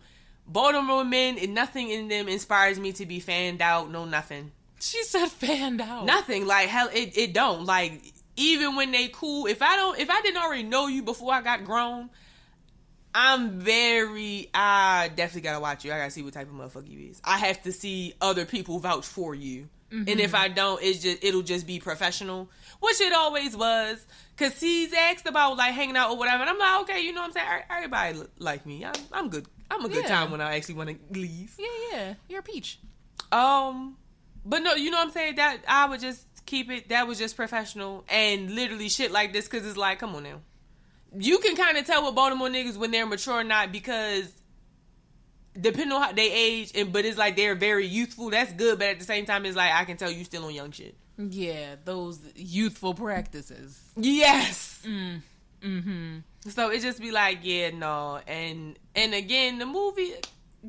[0.50, 3.92] Baltimore men, and nothing in them inspires me to be fanned out.
[3.92, 6.06] No, nothing, she said fanned out.
[6.06, 6.48] nothing.
[6.48, 7.66] Like hell, it it don't.
[7.66, 8.02] Like
[8.36, 11.42] even when they cool, if I don't, if I didn't already know you before I
[11.42, 12.10] got grown,
[13.14, 14.50] I'm very.
[14.54, 15.94] I definitely gotta watch you.
[15.94, 17.22] I gotta see what type of motherfucker you is.
[17.24, 19.70] I have to see other people vouch for you.
[19.92, 20.36] And if mm-hmm.
[20.36, 22.48] I don't, it's just it'll just be professional,
[22.80, 24.06] which it always was.
[24.38, 27.22] Cause he's asked about like hanging out or whatever, and I'm like, okay, you know
[27.22, 27.64] what I'm saying.
[27.70, 28.86] Everybody like me.
[28.86, 29.48] I'm, I'm good.
[29.72, 30.10] I'm a good Yeah.
[30.16, 31.56] time when I actually want to leave.
[31.60, 32.80] Yeah, yeah, you're a peach.
[33.32, 33.98] Um,
[34.46, 35.36] but no, you know what I'm saying.
[35.36, 36.90] That I would just keep it.
[36.90, 40.42] That was just professional and literally shit like this because it's like, come on now.
[41.18, 44.32] You can kind of tell with Baltimore niggas when they're mature or not because
[45.60, 48.30] depending on how they age and but it's like they're very youthful.
[48.30, 50.54] That's good, but at the same time, it's like I can tell you still on
[50.54, 50.96] young shit.
[51.18, 53.80] Yeah, those youthful practices.
[53.98, 54.82] Yes.
[54.86, 56.20] Mm-hmm.
[56.48, 60.14] So it just be like, yeah, no, and and again, the movie,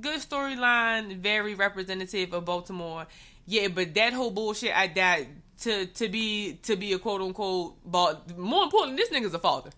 [0.01, 3.07] good storyline, very representative of Baltimore.
[3.47, 5.27] Yeah, but that whole bullshit, I that
[5.61, 9.71] to to be to be a quote unquote, but more important, this nigga's a father.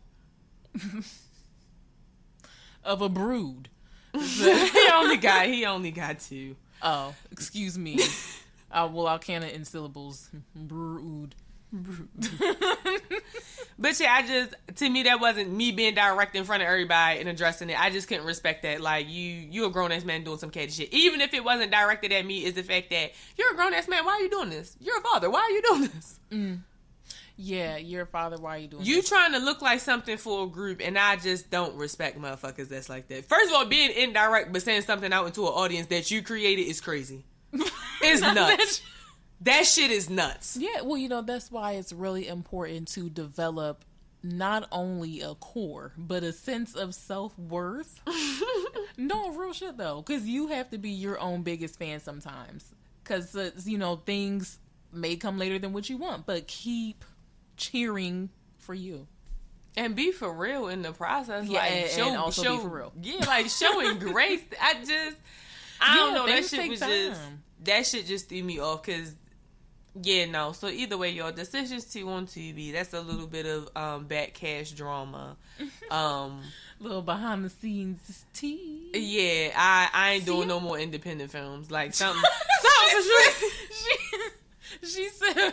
[2.84, 3.68] Of a brood.
[4.12, 6.57] he only got he only got two.
[6.82, 8.01] Oh, excuse me.
[8.74, 10.30] Uh, well, I'll can in syllables.
[10.57, 11.34] Brood.
[11.70, 12.09] brood.
[13.83, 17.18] But yeah, I just to me that wasn't me being direct in front of everybody
[17.18, 17.78] and addressing it.
[17.78, 18.80] I just couldn't respect that.
[18.80, 20.93] Like you, you a grown ass man doing some catty shit.
[20.93, 23.89] Even if it wasn't directed at me, is the fact that you're a grown ass
[23.89, 24.05] man.
[24.05, 24.76] Why are you doing this?
[24.80, 25.28] You're a father.
[25.28, 26.20] Why are you doing this?
[26.30, 26.61] Mm.
[27.37, 28.37] Yeah, you're a father.
[28.37, 28.83] Why are you doing?
[28.83, 28.89] This?
[28.89, 29.09] You this?
[29.09, 32.89] trying to look like something for a group, and I just don't respect motherfuckers that's
[32.89, 33.24] like that.
[33.24, 36.62] First of all, being indirect but saying something out into an audience that you created
[36.62, 37.24] is crazy.
[38.05, 38.83] It's nuts.
[39.43, 40.57] That shit is nuts.
[40.61, 43.84] Yeah, well, you know, that's why it's really important to develop
[44.22, 48.01] not only a core, but a sense of self worth.
[48.97, 52.72] no, real shit though, because you have to be your own biggest fan sometimes.
[53.03, 54.61] Because, uh, you know, things
[54.93, 57.05] may come later than what you want, but keep
[57.57, 59.09] cheering for you.
[59.76, 61.47] And be for real in the process.
[61.49, 62.93] Yeah, like and- show, and also be for real.
[63.03, 64.43] Yeah, like showing grace.
[64.61, 65.16] I just,
[65.80, 66.26] I don't know.
[66.26, 67.20] That shit was just
[67.64, 69.14] that shit just threw me off because.
[70.01, 70.53] Yeah, no.
[70.53, 72.72] So either way, your decisions two on TV.
[72.72, 75.36] That's a little bit of um back cash drama.
[75.90, 76.43] Um
[76.80, 78.90] Little behind the scenes tea.
[78.95, 81.70] yeah, I I ain't doing no more independent films.
[81.70, 82.22] Like something
[82.61, 83.32] something for sure.
[84.80, 85.53] she, she said,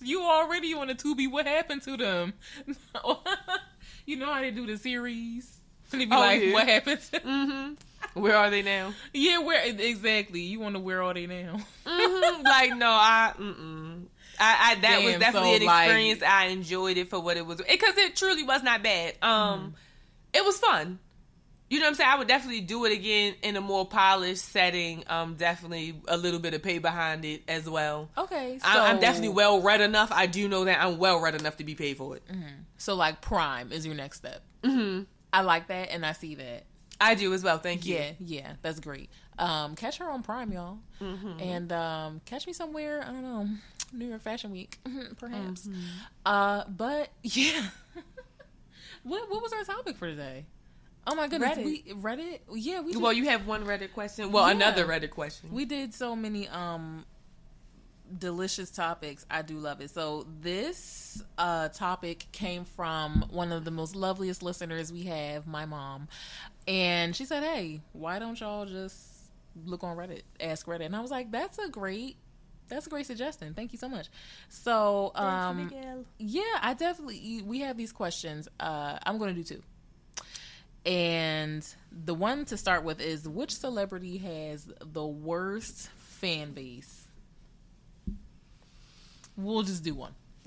[0.00, 1.30] "You already on the Tubi.
[1.30, 2.32] What happened to them?
[4.06, 5.58] you know how they do the series?
[5.92, 6.52] And they be Oh, like, yeah.
[6.54, 7.00] what happened?
[7.12, 7.76] To Mhm.
[8.14, 8.92] Where are they now?
[9.12, 10.40] yeah, where exactly?
[10.40, 11.56] You want to where are they now?
[11.86, 12.42] Mhm.
[12.44, 14.04] Like no, I mm-mm.
[14.38, 16.22] I, I that was definitely so, an like- experience.
[16.22, 19.14] I enjoyed it for what it was because it truly was not bad.
[19.22, 19.68] Um, Mm-hmm.
[20.34, 20.98] it was fun.
[21.70, 22.10] You know what I'm saying?
[22.10, 25.04] I would definitely do it again in a more polished setting.
[25.06, 28.10] Um, definitely a little bit of pay behind it as well.
[28.18, 30.12] Okay, so I, I'm definitely well read enough.
[30.12, 32.22] I do know that I'm well read enough to be paid for it.
[32.76, 34.42] So like Prime is your next step.
[34.62, 35.02] hmm
[35.32, 36.64] I like that, and I see that.
[37.04, 37.58] I do as well.
[37.58, 37.96] Thank you.
[37.96, 39.10] Yeah, yeah, that's great.
[39.38, 41.40] Um, catch her on Prime, y'all, Mm-hmm.
[41.40, 43.02] and um, catch me somewhere.
[43.02, 43.48] I don't know,
[43.92, 44.78] New York Fashion Week,
[45.18, 45.66] perhaps.
[45.66, 45.80] Mm-hmm.
[46.26, 47.62] Uh, but yeah,
[49.02, 50.44] what what was our topic for today?
[51.06, 51.64] Oh my goodness, Reddit.
[51.64, 52.38] we Reddit.
[52.54, 54.30] Yeah, we just, Well, you have one Reddit question.
[54.30, 54.54] Well, Yeah.
[54.54, 55.50] another Reddit question.
[55.52, 57.04] we did so many um
[58.18, 59.24] delicious topics.
[59.30, 59.90] I do love it.
[59.90, 65.64] So this uh topic came from one of the most loveliest listeners we have, my
[65.64, 66.08] mom.
[66.68, 68.96] And she said, "Hey, why don't y'all just
[69.66, 72.16] look on Reddit, ask Reddit?" And I was like, "That's a great
[72.68, 73.52] that's a great suggestion.
[73.54, 74.08] Thank you so much."
[74.48, 75.72] So, um
[76.18, 78.48] yeah, I definitely we have these questions.
[78.60, 79.62] Uh I'm going to do two.
[80.84, 81.64] And
[82.04, 87.06] the one to start with is which celebrity has the worst fan base?
[89.36, 90.14] We'll just do one.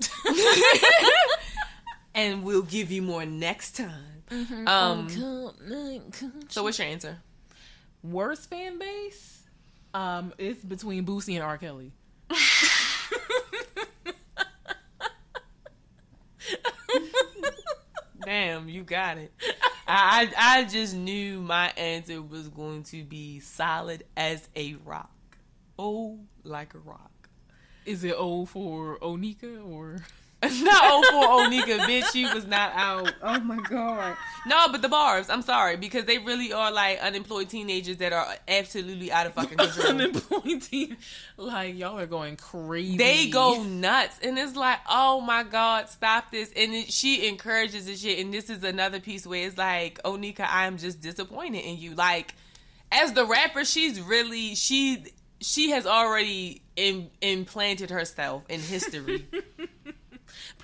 [2.16, 4.22] and we'll give you more next time.
[4.30, 4.66] Mm-hmm.
[4.66, 5.54] Um, so
[6.48, 7.18] so what's your answer?
[8.02, 9.42] worst fan base?
[9.94, 11.58] Um, it's between Boosie and R.
[11.58, 11.92] Kelly.
[18.24, 19.32] Damn, you got it.
[19.86, 25.10] I, I I just knew my answer was going to be solid as a rock.
[25.78, 27.28] Oh, like a rock.
[27.84, 29.98] Is it O for Onika or?
[30.42, 32.12] not oh O for Onika, oh, bitch.
[32.12, 33.12] She was not out.
[33.22, 34.16] Oh my god.
[34.46, 35.28] No, but the bars.
[35.30, 39.56] I'm sorry because they really are like unemployed teenagers that are absolutely out of fucking
[39.58, 39.88] control.
[39.88, 40.96] Unemployed teen.
[41.36, 42.96] Like y'all are going crazy.
[42.96, 47.86] they go nuts and it's like oh my god stop this and it, she encourages
[47.86, 51.58] the shit and this is another piece where it's like oh, onika i'm just disappointed
[51.58, 52.34] in you like
[52.92, 55.04] as the rapper she's really she
[55.40, 59.26] she has already Im- implanted herself in history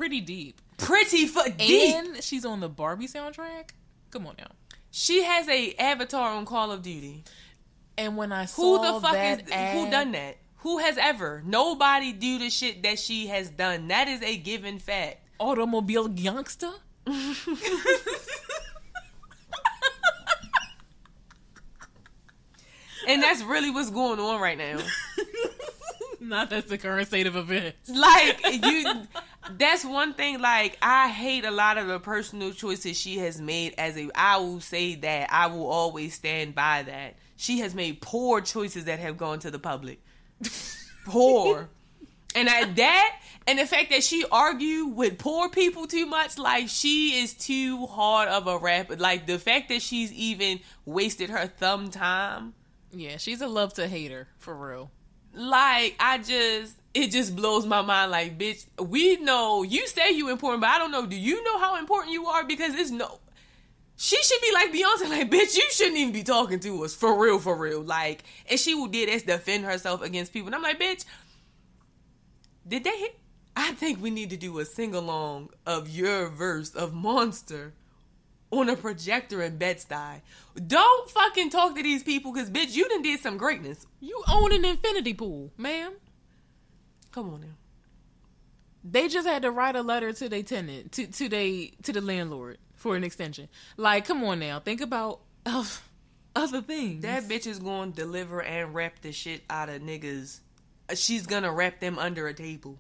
[0.03, 0.61] pretty deep.
[0.79, 3.71] pretty fuck deep And she's on the Barbie soundtrack.
[4.11, 4.49] Come on now.
[4.91, 7.23] she has a avatar on call of duty
[7.97, 10.99] And when I who saw the fuck that is ad, who done that who has
[10.99, 16.11] ever nobody do the shit that she has done that is a given fact automobile
[16.11, 16.73] youngster?
[17.07, 17.37] and
[23.23, 24.79] that's really what's going on right now
[26.23, 27.91] Not that's the current state of events.
[27.91, 29.03] like you
[29.59, 33.75] that's one thing like i hate a lot of the personal choices she has made
[33.77, 37.17] as a i will say that i will always stand by that.
[37.37, 40.01] She has made poor choices that have gone to the public.
[41.07, 41.69] Poor.
[42.37, 46.69] And at that and the fact that she argue with poor people too much like
[46.69, 48.97] she is too hard of a rapper.
[48.97, 52.55] Like the fact that she's even wasted her thumb time.
[52.93, 54.91] Yeah, she's a love to hater for real.
[55.35, 60.31] Like I just it just blows my mind like bitch we know you say you
[60.31, 63.19] important but I don't know do you know how important you are because it's no
[63.97, 67.19] she should be like Beyonce like bitch you shouldn't even be talking to us for
[67.19, 70.63] real for real like and she will did this defend herself against people and I'm
[70.63, 71.05] like bitch
[72.67, 73.19] Did they hit?
[73.57, 77.75] I think we need to do a sing along of your verse of Monster
[78.53, 80.21] on a projector in Bed-Stuy.
[80.67, 83.87] Don't fucking talk to these people because, bitch, you done did some greatness.
[83.99, 85.95] You own an infinity pool, ma'am.
[87.11, 87.47] Come on now.
[88.85, 92.01] They just had to write a letter to their tenant, to to they to the
[92.01, 93.49] landlord for an extension.
[93.77, 95.65] Like, come on now, think about uh,
[96.35, 97.03] other things.
[97.03, 100.41] That bitch is going to deliver and rap the shit out of niggas.
[100.91, 102.79] Uh, She's gonna wrap them under a table.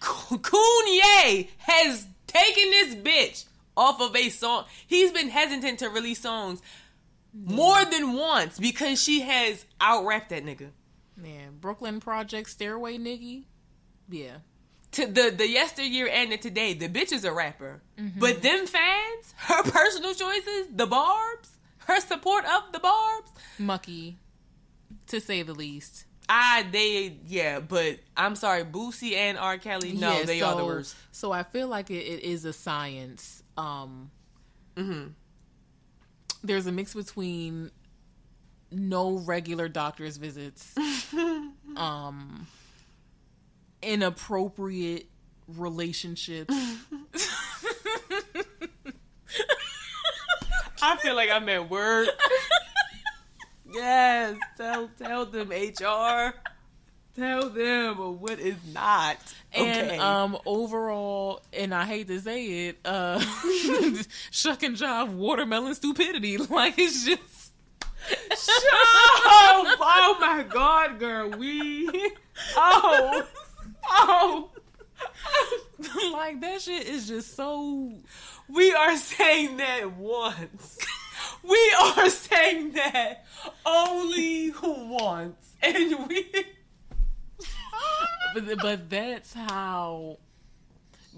[0.00, 3.44] Kanye has taken this bitch
[3.78, 4.64] off of a song.
[4.86, 6.60] He's been hesitant to release songs
[7.32, 10.70] more than once because she has out rapped that nigga.
[11.16, 13.44] Man, Brooklyn Project Stairway Niggy.
[14.08, 14.38] Yeah.
[14.92, 17.82] To the the yesteryear and the today, the bitch is a rapper.
[17.98, 18.18] Mm-hmm.
[18.18, 21.50] But them fans, her personal choices, the barbs,
[21.86, 24.18] her support of the barbs, Mucky,
[25.08, 26.06] to say the least.
[26.28, 29.58] I they yeah, but I'm sorry, Boosie and R.
[29.58, 30.96] Kelly, no, Yeah, they so, are the worst.
[31.12, 33.42] So I feel like it, it is a science.
[33.58, 34.10] Um,
[34.76, 35.08] Mm-hmm.
[36.44, 37.70] there's a mix between
[38.70, 40.74] no regular doctor's visits,
[41.76, 42.46] um,
[43.82, 45.06] inappropriate
[45.48, 46.54] relationships.
[50.80, 52.08] I feel like I'm at work.
[53.74, 56.34] yes, tell tell them HR.
[57.18, 59.16] Tell them what is not.
[59.52, 59.98] And Okay.
[59.98, 63.18] um overall, and I hate to say it, uh
[64.30, 66.36] shuck and jive watermelon stupidity.
[66.50, 67.52] Like it's just
[68.40, 71.90] oh, oh my god, girl, we
[72.56, 73.26] oh
[73.90, 74.50] oh
[76.12, 77.92] like that shit is just so
[78.48, 80.78] we are saying that once.
[81.42, 83.26] We are saying that
[83.66, 85.54] only once.
[85.62, 86.26] And we
[88.34, 90.18] but, but that's how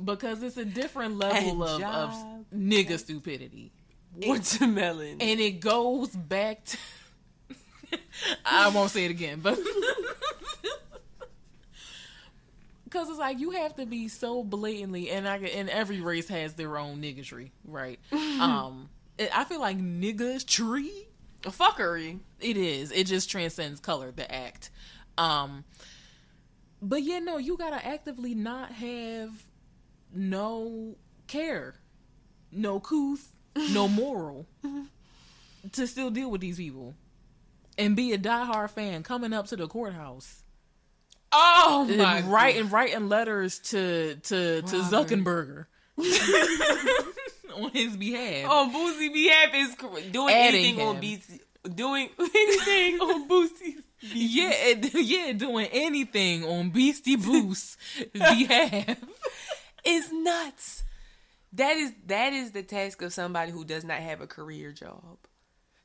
[0.04, 2.10] because it's a different level of, of
[2.54, 3.70] nigga stupidity.
[4.16, 5.18] watermelon.
[5.20, 6.78] And it goes back to
[8.44, 9.58] I won't say it again, but
[12.84, 16.54] because it's like you have to be so blatantly, and I and every race has
[16.54, 17.98] their own niggatry, right?
[18.12, 18.88] um,
[19.18, 21.06] it- I feel like niggas tree.
[21.42, 22.18] fuckery.
[22.40, 22.90] It is.
[22.92, 24.70] It just transcends color, the act.
[25.18, 25.64] Um,
[26.82, 29.30] but yeah, no, you gotta actively not have
[30.12, 31.74] no care,
[32.52, 33.32] no couth,
[33.72, 34.46] no moral
[35.72, 36.94] to still deal with these people
[37.78, 40.42] and be a diehard fan coming up to the courthouse
[41.32, 45.08] Oh and my writing writing letters to to to Robert.
[45.08, 45.66] Zuckerberg
[47.54, 48.50] on his behalf.
[48.50, 49.74] on Boosie behalf is
[50.10, 51.02] doing Adding anything on him.
[51.02, 51.40] BC,
[51.76, 57.76] doing anything on Boosie's Yeah, yeah, doing anything on Beastie Boo's
[58.12, 58.96] behalf.
[59.84, 60.82] is nuts.
[61.52, 65.18] That is that is the task of somebody who does not have a career job.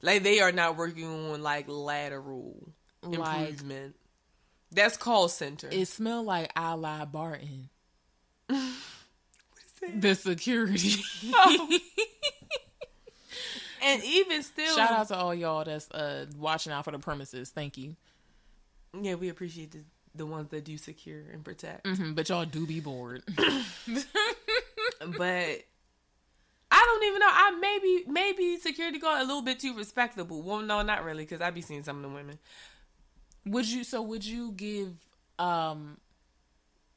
[0.02, 2.72] Like they are not working on like lateral
[3.04, 3.96] Like- improvement.
[4.72, 5.70] That's call center.
[5.72, 7.70] It smelled like Allied Barton.
[10.02, 10.96] The security.
[13.84, 17.50] and even still, Shout out to all y'all that's uh watching out for the premises.
[17.52, 17.96] Thank you.
[19.02, 19.80] Yeah, we appreciate the,
[20.14, 21.86] the ones that do secure and protect.
[21.86, 23.24] hmm but y'all do be bored.
[25.18, 25.64] but
[26.72, 27.30] I don't even know.
[27.30, 30.42] I maybe maybe security guard a little bit too respectable.
[30.42, 32.40] Well, no, not really, because I be seeing some of the women.
[33.46, 33.84] would you?
[33.84, 34.94] So would you give
[35.40, 35.98] um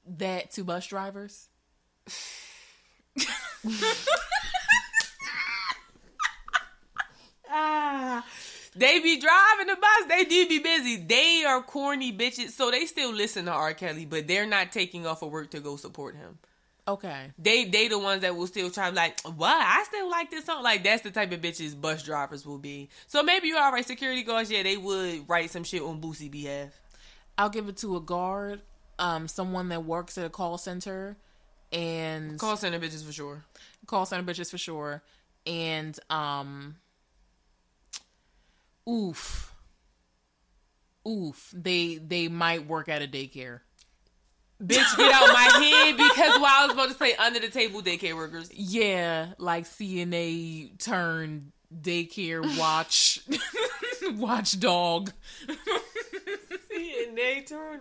[0.06, 1.48] that to bus drivers?
[7.50, 8.24] Ah,
[8.76, 10.08] they be driving the bus.
[10.08, 10.96] They do be busy.
[10.96, 13.74] They are corny bitches, so they still listen to R.
[13.74, 16.38] Kelly, but they're not taking off of work to go support him.
[16.86, 17.32] Okay.
[17.38, 19.50] They they the ones that will still try like, what?
[19.60, 20.62] I still like this song.
[20.62, 22.88] Like that's the type of bitches bus drivers will be.
[23.06, 23.84] So maybe you're all right.
[23.84, 26.70] Security guards, yeah, they would write some shit on Boosie behalf.
[27.36, 28.62] I'll give it to a guard,
[28.98, 31.16] um, someone that works at a call center,
[31.72, 33.44] and Call center bitches for sure.
[33.86, 35.02] call center bitches for sure,
[35.46, 36.76] and um,
[38.88, 39.54] oof,
[41.06, 43.60] oof, they they might work at a daycare.
[44.62, 47.80] Bitch, get out my head because while I was about to say under the table
[47.80, 48.50] daycare workers.
[48.52, 53.20] Yeah, like CNA turn daycare watch
[54.16, 55.12] watchdog.
[55.48, 57.80] and they turn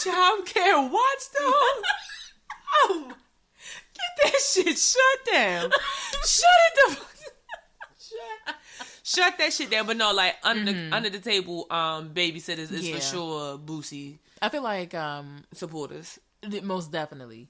[0.00, 1.84] child care watchdog.
[2.84, 3.12] Oh,
[3.94, 5.70] get that shit shut down.
[6.24, 7.16] shut it the fuck.
[7.98, 8.56] Shut.
[9.02, 9.86] Shut that shit down.
[9.86, 12.96] But no, like under under the table, um, babysitters is Yeah.
[12.96, 16.18] for sure Boosie I feel like um supporters.
[16.62, 17.48] most definitely,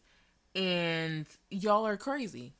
[0.54, 2.52] and y'all are crazy,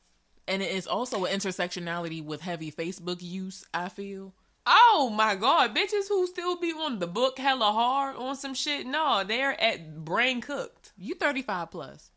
[0.47, 3.65] and it's also an intersectionality with heavy Facebook use.
[3.75, 4.33] I feel.
[4.67, 8.87] Oh my god, bitches who still be on the book hella hard on some shit.
[8.87, 10.93] No, they're at brain cooked.
[10.99, 12.11] You 35 plus.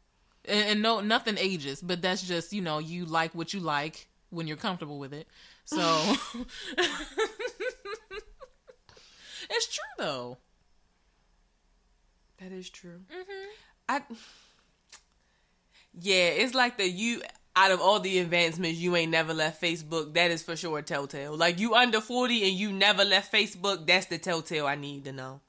[0.45, 4.07] And, and no nothing ages, but that's just, you know, you like what you like
[4.29, 5.25] when you're comfortable with it.
[5.65, 5.77] So
[9.49, 10.37] It's true though.
[12.39, 13.01] That is true.
[13.11, 13.49] Mm-hmm.
[13.89, 14.01] I
[15.99, 17.21] yeah, it's like the you
[17.55, 20.15] out of all the advancements, you ain't never left Facebook.
[20.15, 21.37] That is for sure a telltale.
[21.37, 23.85] Like you under forty and you never left Facebook.
[23.85, 25.41] That's the telltale I need to know.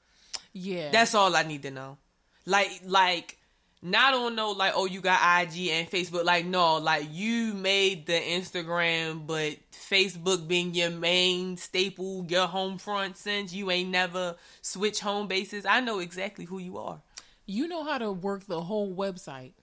[0.53, 0.91] Yeah.
[0.91, 1.97] That's all I need to know.
[2.45, 3.37] Like like
[3.81, 6.23] not on no like oh you got IG and Facebook.
[6.25, 9.57] Like no, like you made the Instagram, but
[9.89, 15.65] Facebook being your main staple, your home front since you ain't never switch home bases.
[15.65, 17.01] I know exactly who you are.
[17.45, 19.53] you know how to work the whole website.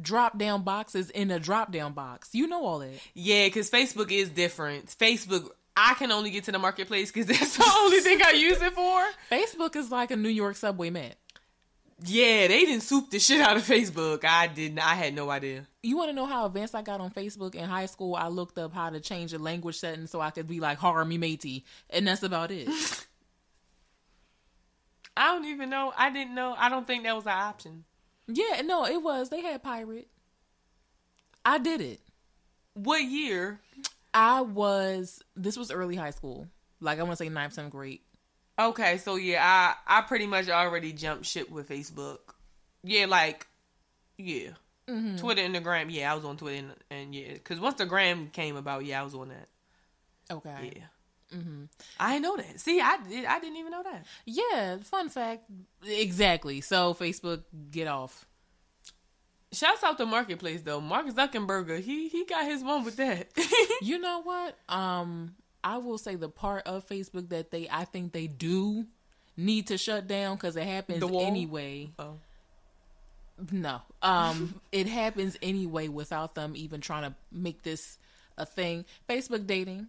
[0.00, 2.30] Drop down boxes in a drop down box.
[2.32, 2.98] You know all that.
[3.14, 4.86] Yeah, because Facebook is different.
[4.86, 8.60] Facebook, I can only get to the marketplace because that's the only thing I use
[8.60, 9.04] it for.
[9.30, 11.14] Facebook is like a New York subway map.
[12.04, 14.24] Yeah, they didn't soup the shit out of Facebook.
[14.24, 14.80] I didn't.
[14.80, 15.66] I had no idea.
[15.82, 18.14] You want to know how advanced I got on Facebook in high school?
[18.14, 21.16] I looked up how to change the language setting so I could be like me
[21.16, 22.68] matey, and that's about it.
[25.16, 25.94] I don't even know.
[25.96, 26.54] I didn't know.
[26.58, 27.84] I don't think that was an option.
[28.26, 29.30] yeah, no, it was.
[29.30, 30.08] They had pirate.
[31.44, 32.00] I did it.
[32.74, 33.58] What year?
[34.12, 35.22] I was.
[35.34, 36.46] This was early high school.
[36.80, 38.00] Like I want to say ninth, tenth grade.
[38.58, 42.18] Okay, so yeah, I I pretty much already jumped ship with Facebook.
[42.82, 43.46] Yeah, like
[44.16, 44.50] yeah,
[44.86, 45.90] Twitter and the gram.
[45.90, 49.00] Yeah, I was on Twitter and, and yeah, because once the gram came about, yeah,
[49.00, 49.48] I was on that.
[50.30, 50.72] Okay.
[50.76, 50.82] Yeah.
[51.98, 52.60] I didn't know that.
[52.60, 53.24] See, I did.
[53.26, 54.06] I didn't even know that.
[54.24, 54.78] Yeah.
[54.78, 55.44] Fun fact.
[55.84, 56.60] Exactly.
[56.60, 58.24] So Facebook, get off.
[59.52, 60.80] Shouts out to Marketplace though.
[60.80, 63.28] Mark Zuckerberg, he he got his one with that.
[63.82, 64.56] You know what?
[64.70, 65.34] Um,
[65.66, 68.86] I will say the part of Facebook that they, I think they do
[69.36, 71.90] need to shut down because it happens anyway.
[71.98, 72.18] oh.
[73.50, 73.80] No.
[74.00, 77.98] Um, it happens anyway without them even trying to make this
[78.38, 78.84] a thing.
[79.08, 79.88] Facebook dating.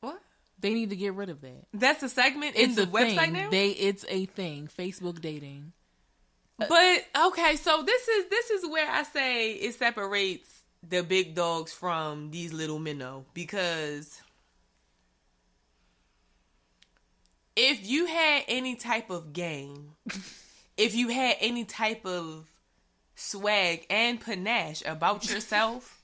[0.00, 0.22] What?
[0.58, 1.66] They need to get rid of that.
[1.74, 3.32] That's a segment in It's the a website thing.
[3.34, 3.50] now.
[3.50, 4.70] They it's a thing.
[4.74, 5.72] Facebook dating.
[6.58, 11.72] but okay, so this is this is where I say it separates the big dogs
[11.72, 14.20] from these little minnow because
[17.56, 19.92] if you had any type of game,
[20.76, 22.46] if you had any type of
[23.14, 26.01] swag and panache about yourself,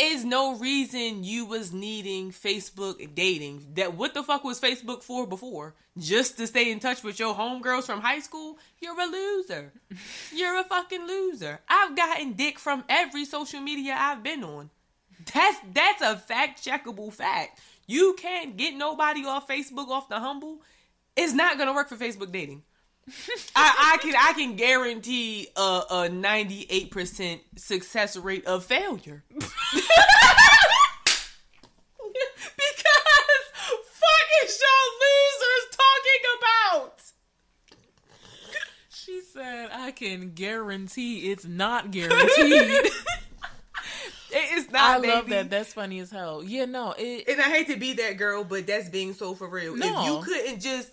[0.00, 3.66] is no reason you was needing Facebook dating.
[3.74, 5.74] That what the fuck was Facebook for before?
[5.98, 8.58] Just to stay in touch with your homegirls from high school?
[8.80, 9.72] You're a loser.
[10.34, 11.60] You're a fucking loser.
[11.68, 14.70] I've gotten dick from every social media I've been on.
[15.32, 17.60] That's that's a fact checkable fact.
[17.86, 20.62] You can't get nobody off Facebook off the humble.
[21.16, 22.62] It's not gonna work for Facebook dating.
[23.56, 29.24] I, I can I can guarantee a a ninety eight percent success rate of failure.
[29.34, 29.44] because
[33.92, 37.02] fuck is y'all losers talking about?
[38.90, 42.90] She said, "I can guarantee it's not guaranteed."
[44.32, 44.82] It is not.
[44.82, 45.14] I not.
[45.14, 45.50] love that.
[45.50, 46.42] That's funny as hell.
[46.44, 47.28] Yeah, no, it.
[47.28, 49.76] And I hate to be that girl, but that's being so for real.
[49.76, 49.86] No.
[49.86, 50.90] If you couldn't just,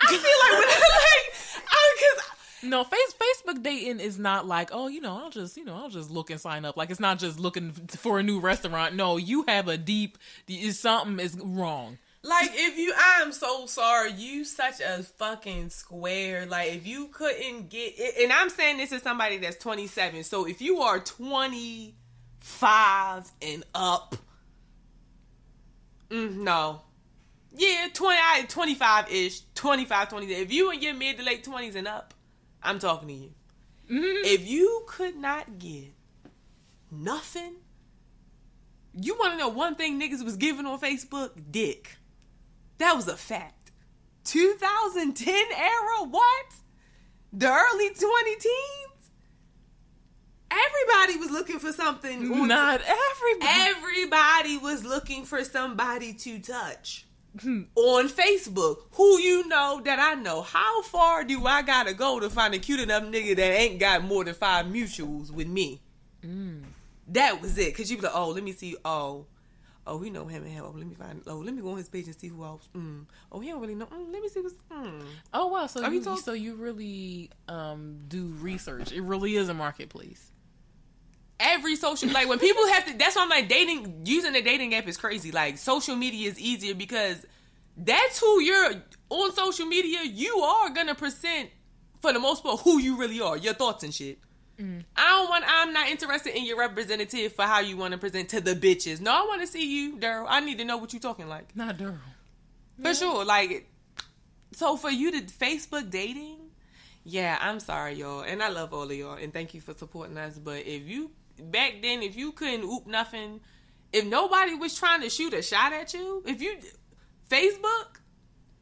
[0.00, 1.34] I feel like when like,
[1.68, 2.24] I, cause
[2.62, 5.90] No, face Facebook dating is not like, oh, you know, I'll just, you know, I'll
[5.90, 6.76] just look and sign up.
[6.76, 8.94] Like it's not just looking for a new restaurant.
[8.94, 10.18] No, you have a deep.
[10.48, 11.98] Is something is wrong.
[12.22, 14.12] Like if you, I'm so sorry.
[14.12, 16.46] You such a fucking square.
[16.46, 20.24] Like if you couldn't get, and I'm saying this is somebody that's 27.
[20.24, 24.16] So if you are 25 and up,
[26.10, 26.80] mm, no,
[27.56, 30.26] yeah, 20, 25 ish, 25, 20.
[30.26, 32.12] If you in your mid to late 20s and up,
[32.62, 33.30] I'm talking to you.
[33.90, 34.24] Mm-hmm.
[34.24, 35.92] If you could not get
[36.90, 37.54] nothing,
[39.00, 41.30] you want to know one thing niggas was giving on Facebook?
[41.50, 41.96] Dick.
[42.78, 43.70] That was a fact.
[44.24, 46.08] 2010 era?
[46.08, 46.46] What?
[47.32, 49.10] The early 20 teens?
[50.50, 52.46] Everybody was looking for something.
[52.48, 53.50] Not everybody.
[53.50, 57.06] Everybody was looking for somebody to touch
[57.42, 58.76] on Facebook.
[58.92, 60.42] Who you know that I know.
[60.42, 64.04] How far do I gotta go to find a cute enough nigga that ain't got
[64.04, 65.80] more than five mutuals with me?
[67.08, 67.76] That was it.
[67.76, 68.76] Cause you be like, oh, let me see.
[68.84, 69.26] Oh,
[69.86, 70.64] Oh, we know him and him.
[70.66, 71.20] Oh, let me find.
[71.26, 72.66] Oh, let me go on his page and see who else.
[72.74, 73.04] Mm.
[73.30, 73.84] Oh, he don't really know.
[73.84, 74.54] Mm, let me see what's.
[74.72, 75.02] Mm.
[75.34, 78.92] Oh wow, so he you, told- so you really um do research.
[78.92, 80.30] It really is a marketplace.
[81.44, 82.96] Every social like when people have to.
[82.96, 84.02] That's why I'm like dating.
[84.04, 85.30] Using the dating app is crazy.
[85.30, 87.24] Like social media is easier because
[87.76, 90.00] that's who you're on social media.
[90.02, 91.50] You are gonna present
[92.00, 94.18] for the most part who you really are, your thoughts and shit.
[94.58, 94.84] Mm.
[94.96, 95.44] I don't want.
[95.46, 99.00] I'm not interested in your representative for how you want to present to the bitches.
[99.00, 100.26] No, I want to see you, Daryl.
[100.28, 101.54] I need to know what you're talking like.
[101.56, 102.00] Not Durham.
[102.80, 103.24] For sure.
[103.24, 103.68] Like,
[104.52, 106.38] so for you to Facebook dating,
[107.04, 108.22] yeah, I'm sorry, y'all.
[108.22, 109.14] And I love all of y'all.
[109.14, 110.38] And thank you for supporting us.
[110.38, 113.40] But if you, back then, if you couldn't oop nothing,
[113.92, 116.56] if nobody was trying to shoot a shot at you, if you,
[117.30, 117.98] Facebook,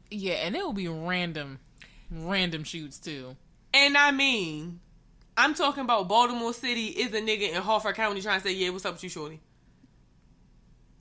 [0.09, 1.59] Yeah, and it would be random,
[2.11, 3.35] random shoots too.
[3.73, 4.79] and I mean,
[5.35, 8.69] I'm talking about Baltimore City is a nigga in Harford County trying to say, yeah,
[8.69, 9.39] what's up with you, shorty?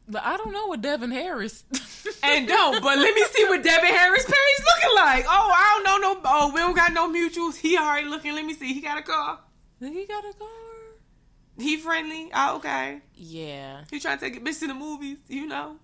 [0.09, 1.65] But I don't know what Devin Harris.
[2.25, 5.25] And no, but let me see what Devin Harris Perry's looking like.
[5.29, 6.21] Oh, I don't know no.
[6.25, 7.57] Oh, we don't got no mutuals.
[7.57, 8.35] He already looking.
[8.35, 8.73] Let me see.
[8.75, 9.41] He got a car.
[9.81, 10.49] he got a car.
[11.59, 12.31] He friendly.
[12.35, 13.01] Oh, okay.
[13.15, 13.85] Yeah.
[13.91, 15.19] He trying to take a bitch to the movies.
[15.29, 15.77] You know.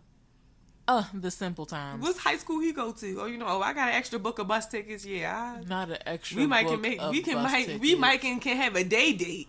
[0.87, 2.03] Uh, the simple times.
[2.03, 3.21] What's high school he go to?
[3.21, 3.47] Oh, you know.
[3.47, 5.05] Oh, I got an extra book of bus tickets.
[5.05, 5.59] Yeah.
[5.61, 6.39] I, Not an extra.
[6.39, 6.99] we might can make.
[7.01, 7.69] of We can bus might.
[7.69, 8.01] We tickets.
[8.01, 9.49] might can, can have a day date.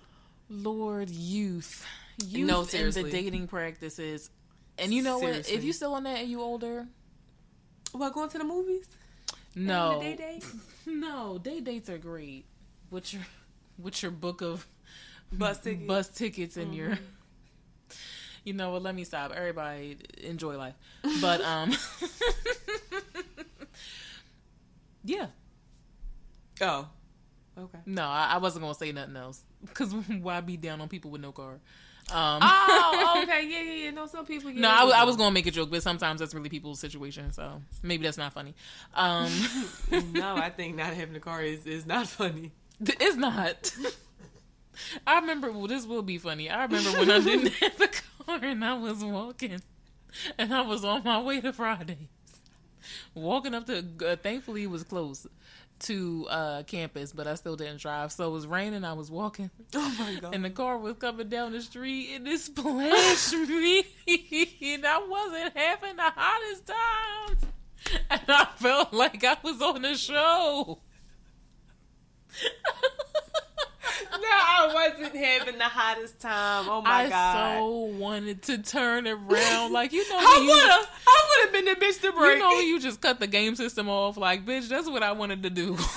[0.50, 1.86] Lord, youth,
[2.26, 4.30] youth, No, and the dating practices.
[4.78, 5.50] And you know what?
[5.50, 6.88] If you still on that and you older,
[7.92, 8.88] What going to the movies?
[9.56, 10.46] no, day date?
[10.86, 12.46] no, day dates are great.
[12.90, 13.22] With your,
[13.78, 14.66] with your book of
[15.32, 15.88] Bus tickets.
[15.88, 16.98] bus tickets and your.
[18.46, 18.84] You know what?
[18.84, 19.32] Let me stop.
[19.32, 20.74] Everybody enjoy life,
[21.22, 21.72] but um,
[25.04, 25.28] yeah.
[26.62, 26.88] Oh.
[27.58, 27.80] Okay.
[27.86, 31.22] No, I, I wasn't gonna say nothing else because why be down on people with
[31.22, 31.60] no car?
[32.12, 33.48] Um, Oh, okay.
[33.48, 33.92] Yeah, yeah, yeah.
[33.92, 34.52] No, some people.
[34.52, 37.32] No, I, I was going to make a joke, but sometimes that's really people's situation,
[37.34, 38.56] so maybe that's not funny.
[38.96, 39.32] Um,
[40.14, 42.52] no, I think not having a car is is not funny.
[42.80, 43.72] it's not.
[45.06, 45.52] I remember.
[45.52, 46.50] Well, this will be funny.
[46.50, 49.62] I remember when I didn't have a car and I was walking,
[50.38, 51.98] and I was on my way to Fridays,
[53.14, 53.86] walking up to.
[54.06, 55.28] Uh, thankfully, it was close
[55.80, 58.12] to uh, campus, but I still didn't drive.
[58.12, 58.84] So it was raining.
[58.84, 59.50] I was walking.
[59.74, 60.36] Oh my god.
[60.36, 63.86] And the car was coming down the street and it splashed me.
[64.62, 67.46] And I wasn't having the hottest times.
[68.10, 70.80] And I felt like I was on a show.
[74.12, 76.68] no, I wasn't having the hottest time.
[76.70, 77.36] Oh my I god.
[77.36, 79.74] I so wanted to turn around.
[79.74, 80.90] Like, you know, I would have.
[81.08, 82.38] I would have been the bitch to break.
[82.38, 84.18] you know, you just cut the game system off.
[84.18, 85.78] Like, bitch, that's what I wanted to do.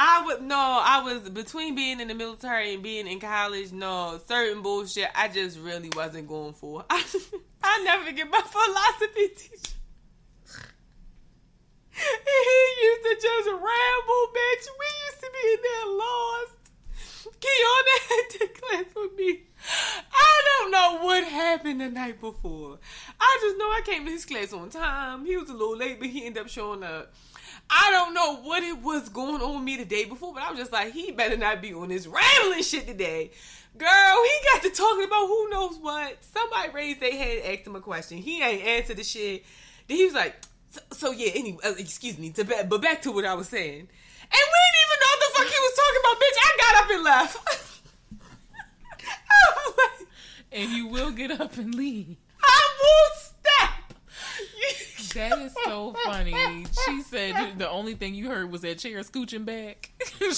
[0.00, 0.56] I would no.
[0.56, 3.72] I was between being in the military and being in college.
[3.72, 5.08] No, certain bullshit.
[5.14, 6.84] I just really wasn't going for.
[6.88, 7.02] I,
[7.62, 9.74] I never get my philosophy teacher.
[11.98, 14.66] He used to just ramble, bitch.
[14.78, 16.54] We used to be in there lost.
[17.40, 19.42] Kiana had to class with me.
[20.12, 22.78] I don't know what happened the night before.
[23.20, 25.24] I just know I came to his class on time.
[25.24, 27.12] He was a little late, but he ended up showing up.
[27.70, 30.50] I don't know what it was going on with me the day before, but I
[30.50, 33.30] was just like, he better not be on this rambling shit today.
[33.76, 36.16] Girl, he got to talking about who knows what.
[36.24, 38.18] Somebody raised their hand, and asked him a question.
[38.18, 39.44] He ain't answered the shit.
[39.86, 40.36] Then he was like,
[40.70, 43.80] so, so yeah, anyway, uh, excuse me, to but back to what I was saying.
[43.80, 46.38] And we didn't even know what the fuck he was talking about, bitch.
[46.40, 47.38] I got up and left.
[50.52, 52.16] I was like, and you will get up and leave.
[52.42, 55.14] I will step.
[55.14, 56.66] That is so funny.
[56.84, 59.90] She said the only thing you heard was that chair scooching back.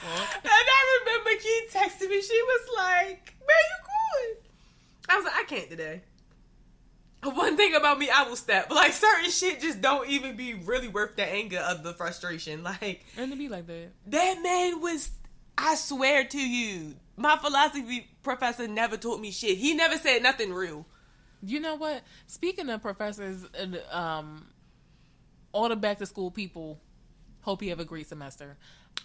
[0.00, 0.10] And
[0.44, 2.20] I remember Key texted me.
[2.22, 4.36] She was like, "Where you going?"
[5.08, 6.02] I was like, "I can't today."
[7.24, 8.70] One thing about me, I will step.
[8.70, 12.62] Like certain shit just don't even be really worth the anger of the frustration.
[12.62, 13.88] Like and to be like that.
[14.06, 15.10] that man was.
[15.58, 19.58] I swear to you, my philosophy professor never taught me shit.
[19.58, 20.86] He never said nothing real.
[21.42, 22.02] You know what?
[22.26, 23.44] Speaking of professors,
[23.90, 24.46] um,
[25.52, 26.80] all the back to school people,
[27.42, 28.56] hope you have a great semester.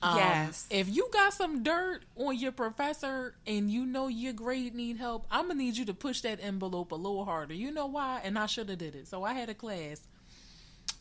[0.01, 0.67] Um, Yes.
[0.69, 5.25] If you got some dirt on your professor and you know your grade need help,
[5.29, 7.53] I'm gonna need you to push that envelope a little harder.
[7.53, 8.21] You know why?
[8.23, 9.07] And I should have did it.
[9.07, 10.01] So I had a class.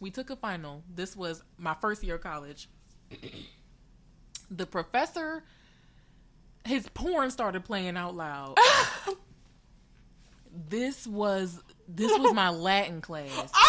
[0.01, 0.83] We took a final.
[0.95, 2.69] This was my first year of college.
[4.51, 5.45] the professor,
[6.65, 8.57] his porn started playing out loud.
[10.69, 13.53] this was this was my Latin class.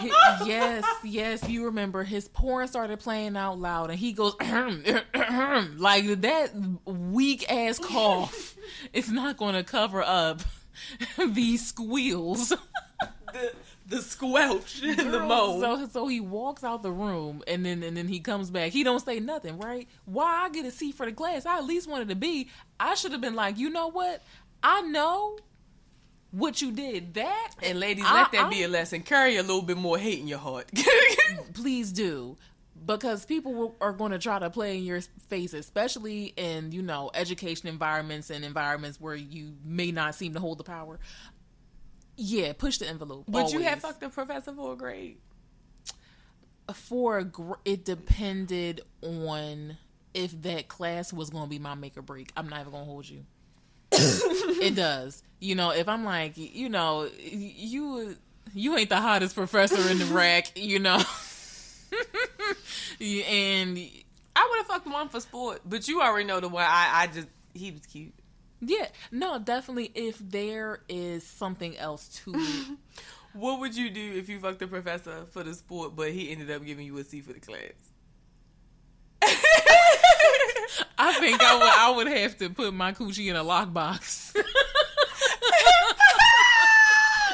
[0.00, 6.20] Oh, yes, yes, you remember his porn started playing out loud and he goes like
[6.20, 6.50] that
[6.84, 8.54] weak ass cough.
[8.92, 10.42] it's not going to cover up
[11.18, 12.50] these squeals.
[13.32, 13.52] the
[13.88, 15.60] the squelch and the Girl, moan.
[15.60, 18.72] So so he walks out the room and then and then he comes back.
[18.72, 19.88] He don't say nothing, right?
[20.04, 21.46] Why I get a seat for the class?
[21.46, 22.48] I at least wanted to be.
[22.78, 24.22] I should have been like, you know what?
[24.62, 25.38] I know
[26.30, 27.14] what you did.
[27.14, 29.02] That and ladies, I- let that I- be a lesson.
[29.02, 30.70] Carry a little bit more hate in your heart.
[31.54, 32.36] please do
[32.86, 36.80] because people will, are going to try to play in your face especially in you
[36.80, 40.98] know education environments and environments where you may not seem to hold the power
[42.18, 45.18] yeah push the envelope Would you have fucked the professor for a grade?
[46.74, 49.78] for a gr- it depended on
[50.12, 52.84] if that class was going to be my make or break i'm not even going
[52.84, 53.24] to hold you
[53.92, 58.14] it does you know if i'm like you know you
[58.52, 61.00] you ain't the hottest professor in the rack you know
[63.00, 63.78] and
[64.36, 66.64] I would have fucked one for sport, but you already know the one.
[66.64, 68.14] I I just he was cute.
[68.60, 72.78] Yeah no definitely if there is something else to it
[73.34, 76.50] What would you do if you fucked the professor for the sport, but he ended
[76.50, 77.60] up giving you a C for the class?
[80.98, 84.32] i think i would i would have to put my coochie in a lockbox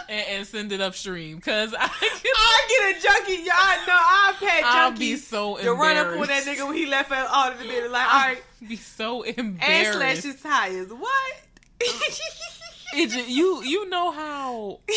[0.09, 1.91] and, and send it upstream because i
[2.37, 3.43] I get a junkie.
[3.43, 6.87] Y'all know I'll pet I'll be so to run up on that nigga when he
[6.87, 7.91] left out of the bit.
[7.91, 9.63] Like, all right, be so embarrassed.
[9.63, 10.23] and slash embarrassed.
[10.25, 10.89] his tires.
[10.91, 11.35] What?
[12.97, 14.79] It you you know how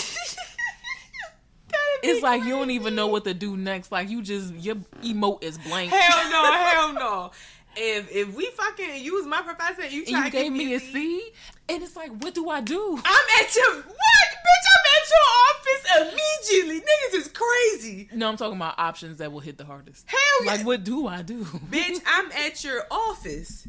[2.04, 3.92] it's like you don't even know what to do next.
[3.92, 5.92] Like you just your emote is blank.
[5.92, 7.32] Hell no, hell no.
[7.78, 10.92] If if we fucking use my professor, and you try you gave me a C,
[10.92, 11.32] C,
[11.70, 13.00] and it's like, what do I do?
[13.06, 14.66] I'm at your what, bitch?
[14.74, 16.14] I'm at your office
[16.50, 16.82] immediately.
[16.82, 18.10] Niggas is crazy.
[18.14, 20.06] No, I'm talking about options that will hit the hardest.
[20.08, 20.52] Hell yeah.
[20.54, 21.44] Like, what do I do?
[21.44, 23.68] bitch, I'm at your office.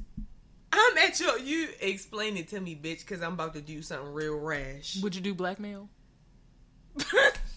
[0.72, 1.38] I'm at your.
[1.38, 5.00] You explain it to me, bitch, because I'm about to do something real rash.
[5.02, 5.88] Would you do blackmail?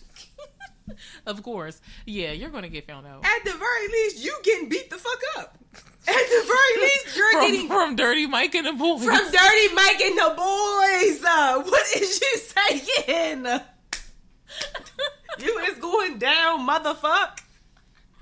[1.25, 1.81] of course.
[2.05, 3.23] Yeah, you're gonna get found out.
[3.25, 5.57] At the very least, you getting beat the fuck up.
[6.07, 9.03] At the very least, you're From, getting from Dirty Mike and the Boys.
[9.05, 11.23] from Dirty Mike and the boys.
[11.23, 13.45] Uh, what is you saying?
[15.39, 17.39] you is going down, motherfuck.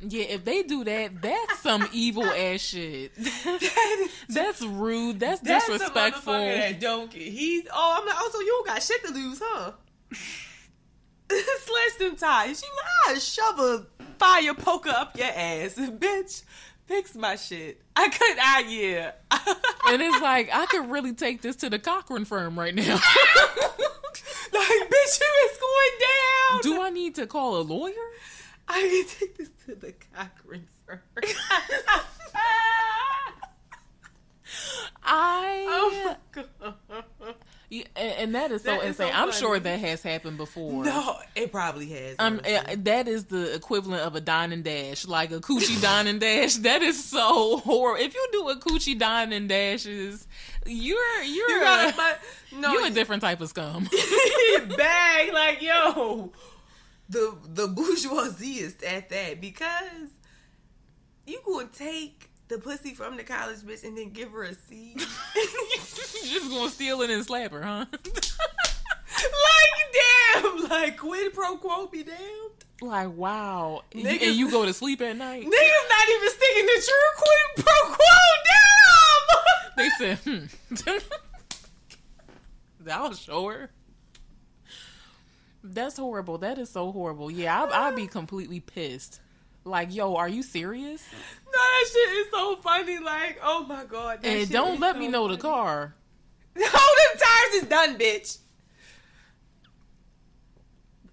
[0.02, 3.14] yeah, if they do that, that's some evil ass shit.
[4.30, 5.20] that's rude.
[5.20, 6.34] That's, That's disrespectful.
[6.34, 7.22] That don't get.
[7.22, 9.72] He's oh, I'm like, oh, so you don't got shit to lose, huh?
[11.60, 12.60] Slash them tires.
[12.60, 12.68] She
[13.08, 13.86] like, shove a
[14.18, 16.44] fire poker up your ass, bitch.
[16.88, 17.82] Fix my shit.
[17.96, 18.38] I could.
[18.40, 19.12] I yeah.
[19.94, 22.84] and it's like I could really take this to the Cochran firm right now.
[22.94, 23.04] like,
[24.54, 26.62] bitch, you is going down.
[26.62, 27.94] do I need to call a lawyer?
[28.68, 31.02] I can take this to the Cochran firm.
[35.04, 37.36] I oh my god.
[37.70, 39.12] Yeah, and, that is so That is so insane.
[39.16, 40.84] I'm sure that has happened before.
[40.86, 42.16] No, it probably has.
[42.18, 42.42] Um,
[42.78, 46.56] that is the equivalent of a dine and dash, like a coochie dine and dash.
[46.56, 48.04] That is so horrible.
[48.04, 50.28] If you do a coochie dine and dashes,
[50.66, 52.20] you're you're you a, but
[52.60, 53.88] no, you're a different type of scum.
[54.78, 56.32] bag like yo
[57.10, 60.10] the the bourgeoisie is at that because
[61.26, 65.00] you gonna take the pussy from the college bitch and then give her a seed
[65.36, 65.46] You're
[66.26, 67.86] just gonna steal it and slap her, huh?
[67.94, 68.04] like
[69.94, 72.20] damn like quid pro quo be damned
[72.82, 75.44] like wow, Niggas- and you go to sleep at night.
[75.44, 78.16] niggas not even sticking to true quid pro quo
[78.48, 80.46] damn They said, hmm.
[82.90, 83.70] I'll show her.
[85.64, 86.38] That's horrible.
[86.40, 87.30] That is so horrible.
[87.30, 89.20] Yeah, I'd be completely pissed.
[89.66, 91.04] Like, yo, are you serious?
[91.46, 95.08] no that shit is so funny like oh my god And don't let so me
[95.08, 95.96] know the car.
[96.56, 98.38] All oh, them tires is done, bitch.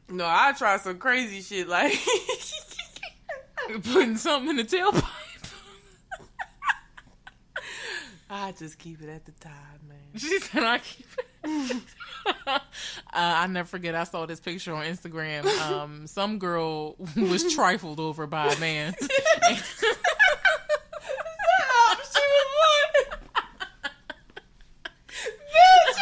[0.09, 1.93] No, I try some crazy shit like
[3.85, 5.06] Putting something in the tailpipe.
[8.29, 9.53] I just keep it at the time,
[9.89, 9.97] man.
[10.17, 11.07] She said, I keep
[11.45, 11.77] it.
[12.47, 12.59] uh,
[13.13, 15.47] I never forget, I saw this picture on Instagram.
[15.61, 18.95] Um, some girl was trifled over by a man.
[18.95, 19.11] Stop,
[22.13, 23.93] she was one.
[25.53, 25.97] Bitch.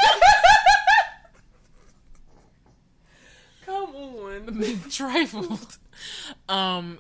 [3.67, 4.91] Come on.
[4.91, 5.79] trifled.
[6.49, 6.99] Um,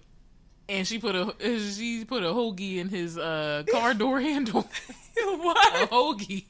[0.69, 1.35] and she put a
[1.75, 4.69] she put a hoagie in his uh car door handle.
[5.17, 6.45] What a hoagie.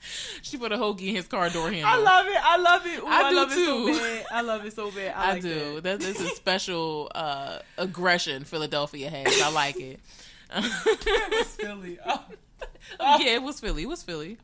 [0.42, 1.88] she put a hoagie in his car door handle.
[1.88, 2.36] I love it.
[2.42, 3.00] I love it.
[3.00, 3.94] Ooh, I I, do love it too.
[3.94, 4.26] so bad.
[4.32, 5.14] I love it so bad.
[5.16, 5.80] I, I like do.
[5.80, 6.00] That.
[6.00, 9.40] That is a special uh aggression Philadelphia has.
[9.40, 10.00] I like it.
[10.54, 11.98] Was Philly.
[12.04, 12.24] Oh.
[13.20, 13.84] yeah, it was Philly.
[13.84, 14.38] It was Philly.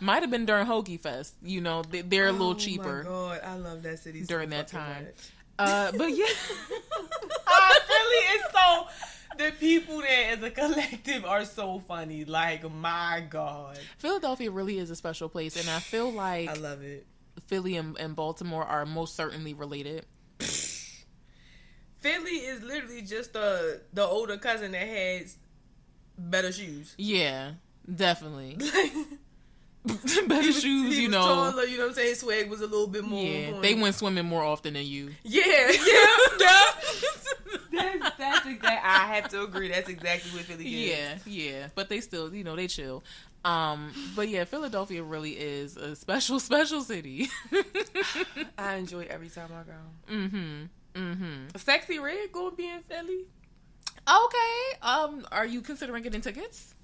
[0.00, 1.34] Might have been during Hoagie Fest.
[1.42, 3.04] You know, they, they're a little cheaper.
[3.06, 5.04] Oh my god, I love that city during so that time.
[5.04, 5.30] much.
[5.60, 6.24] Uh, but yeah,
[7.46, 8.86] Ah, Philly is so.
[9.38, 12.24] The people there as a collective are so funny.
[12.24, 16.82] Like my god, Philadelphia really is a special place, and I feel like I love
[16.82, 17.06] it.
[17.46, 20.06] Philly and, and Baltimore are most certainly related.
[21.98, 25.36] Philly is literally just the the older cousin that has
[26.16, 26.94] better shoes.
[26.98, 27.52] Yeah,
[27.92, 28.56] definitely.
[29.84, 29.98] Like,
[30.28, 31.24] Better he was- shoes, he you was know.
[31.24, 32.08] taller, you know what I'm saying?
[32.10, 33.24] His swag was a little bit more.
[33.24, 35.10] Yeah, on they went swimming more often than you.
[35.24, 35.70] Yeah, yeah,
[36.40, 36.70] yeah.
[37.72, 38.68] that's, that's exactly.
[38.68, 39.68] I have to agree.
[39.68, 40.90] That's exactly what Philly is.
[40.90, 43.02] Yeah, yeah, but they still, you know, they chill.
[43.44, 47.28] Um, but yeah, Philadelphia really is a special, special city.
[48.58, 50.14] I enjoy every time I go.
[50.14, 50.64] mm-hmm.
[50.94, 51.46] Mm-hmm.
[51.56, 53.24] Sexyy Red gonna be in Philly?
[54.06, 54.78] Okay.
[54.82, 56.74] Um, are you considering getting tickets?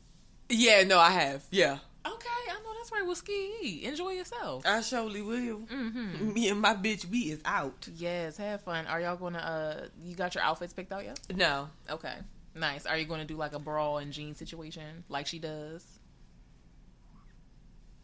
[0.48, 1.44] Yeah, no, I have.
[1.50, 3.04] Yeah, Okay, I know that's right.
[3.06, 4.64] Well, ski, enjoy yourself.
[4.66, 5.60] I surely will.
[5.60, 6.32] Mm-hmm.
[6.32, 7.88] Me and my bitch, we is out.
[7.96, 8.86] Yes, have fun.
[8.86, 9.38] Are y'all gonna?
[9.38, 11.18] Uh, you got your outfits picked out yet?
[11.34, 12.14] No, Okay,
[12.54, 12.86] nice.
[12.86, 15.84] Are you gonna do like a bra and jean situation like she does?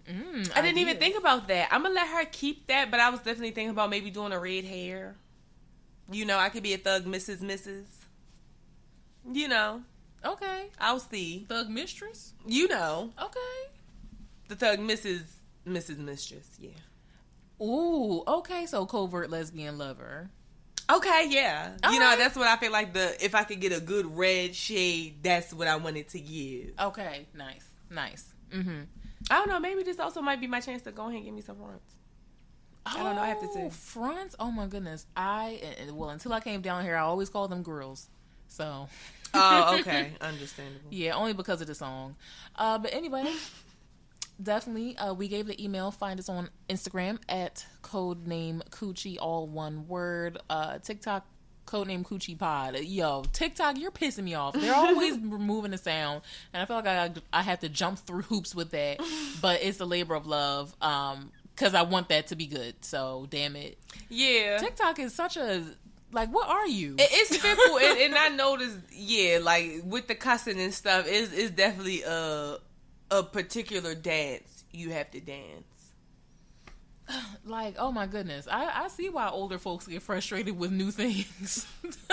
[0.08, 1.68] Mm, I didn't even think about that.
[1.70, 4.38] I'm gonna let her keep that, but I was definitely thinking about maybe doing a
[4.40, 5.14] red hair.
[6.10, 7.38] You know, I could be a thug, Mrs.
[7.38, 7.84] Mrs.
[9.32, 9.82] You know,
[10.24, 11.46] Okay, I'll see.
[11.48, 12.32] thug mistress.
[12.46, 13.38] You know, Okay.
[14.52, 15.22] The thug, Mrs.
[15.66, 15.98] Mrs.
[15.98, 16.48] Mistress.
[16.58, 16.70] Yeah.
[17.64, 18.66] Ooh, okay.
[18.66, 20.30] So covert lesbian lover.
[20.90, 21.72] Okay, yeah.
[21.90, 24.54] you know, that's what I feel like the if I could get a good red
[24.54, 26.72] shade, that's what I wanted to give.
[26.78, 28.34] Okay, nice, nice.
[28.52, 28.82] Mm-hmm.
[29.30, 31.34] I don't know, maybe this also might be my chance to go ahead and give
[31.34, 31.94] me some fronts.
[32.84, 33.68] I don't know, I have to see.
[33.70, 34.34] Fronts.
[34.40, 35.06] Oh my goodness.
[35.16, 35.62] I
[35.92, 38.08] well until I came down here, I always called them girls.
[38.48, 38.88] So
[39.34, 40.10] Oh, okay.
[40.20, 40.88] Understandable.
[40.90, 42.16] yeah, only because of the song.
[42.56, 43.32] Uh, but anyway,
[44.40, 45.90] definitely, uh, we gave the email.
[45.90, 50.38] Find us on Instagram at codename Coochie, all one word.
[50.48, 51.26] Uh, TikTok.
[51.64, 52.76] Codename Coochie Pod.
[52.80, 54.52] Yo, TikTok, you're pissing me off.
[54.52, 56.22] They're always removing the sound,
[56.52, 58.98] and I feel like I I have to jump through hoops with that.
[59.40, 62.84] But it's a labor of love, um, because I want that to be good.
[62.84, 63.78] So damn it,
[64.08, 64.58] Yeah.
[64.58, 65.62] TikTok is such a
[66.10, 66.30] like.
[66.30, 66.96] What are you?
[66.98, 71.32] It- It's fickle, and, and I noticed, yeah, like with the cussing and stuff, is
[71.32, 72.56] is definitely a
[73.12, 75.92] a particular dance you have to dance.
[77.44, 81.66] like, oh my goodness, I I see why older folks get frustrated with new things.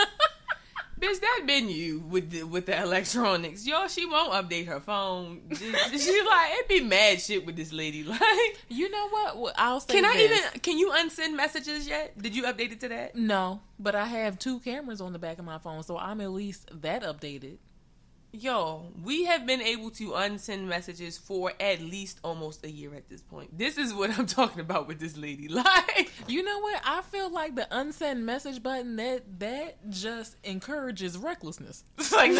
[0.99, 3.65] Bitch, that been you with the, with the electronics.
[3.65, 5.39] Yo, she won't update her phone.
[5.51, 8.03] She, she like it be mad shit with this lady.
[8.09, 9.37] Like, you know what?
[9.37, 9.93] Well, I'll say.
[9.93, 10.31] can I this.
[10.31, 10.59] even?
[10.59, 12.21] Can you unsend messages yet?
[12.21, 13.15] Did you update it to that?
[13.15, 16.31] No, but I have two cameras on the back of my phone, so I'm at
[16.31, 17.57] least that updated.
[18.31, 23.09] Yo, we have been able to unsend messages for at least almost a year at
[23.09, 23.57] this point.
[23.57, 25.47] This is what I'm talking about with this lady.
[25.59, 26.79] Like, You know what?
[26.85, 31.83] I feel like the unsend message button that that just encourages recklessness.
[31.97, 32.31] it's like,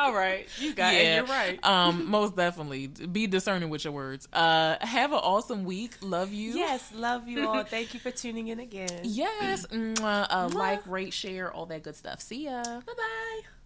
[0.00, 1.14] all right, you got it.
[1.14, 1.64] You're right.
[1.64, 2.86] Um, most definitely.
[2.88, 4.28] Be discerning with your words.
[4.32, 5.92] Uh, have an awesome week.
[6.00, 6.52] Love you.
[6.52, 7.64] Yes, love you all.
[7.64, 9.00] Thank you for tuning in again.
[9.02, 9.66] Yes.
[9.70, 12.20] Uh, like, rate, share, all that good stuff.
[12.20, 12.62] See ya.
[12.62, 13.59] Bye bye.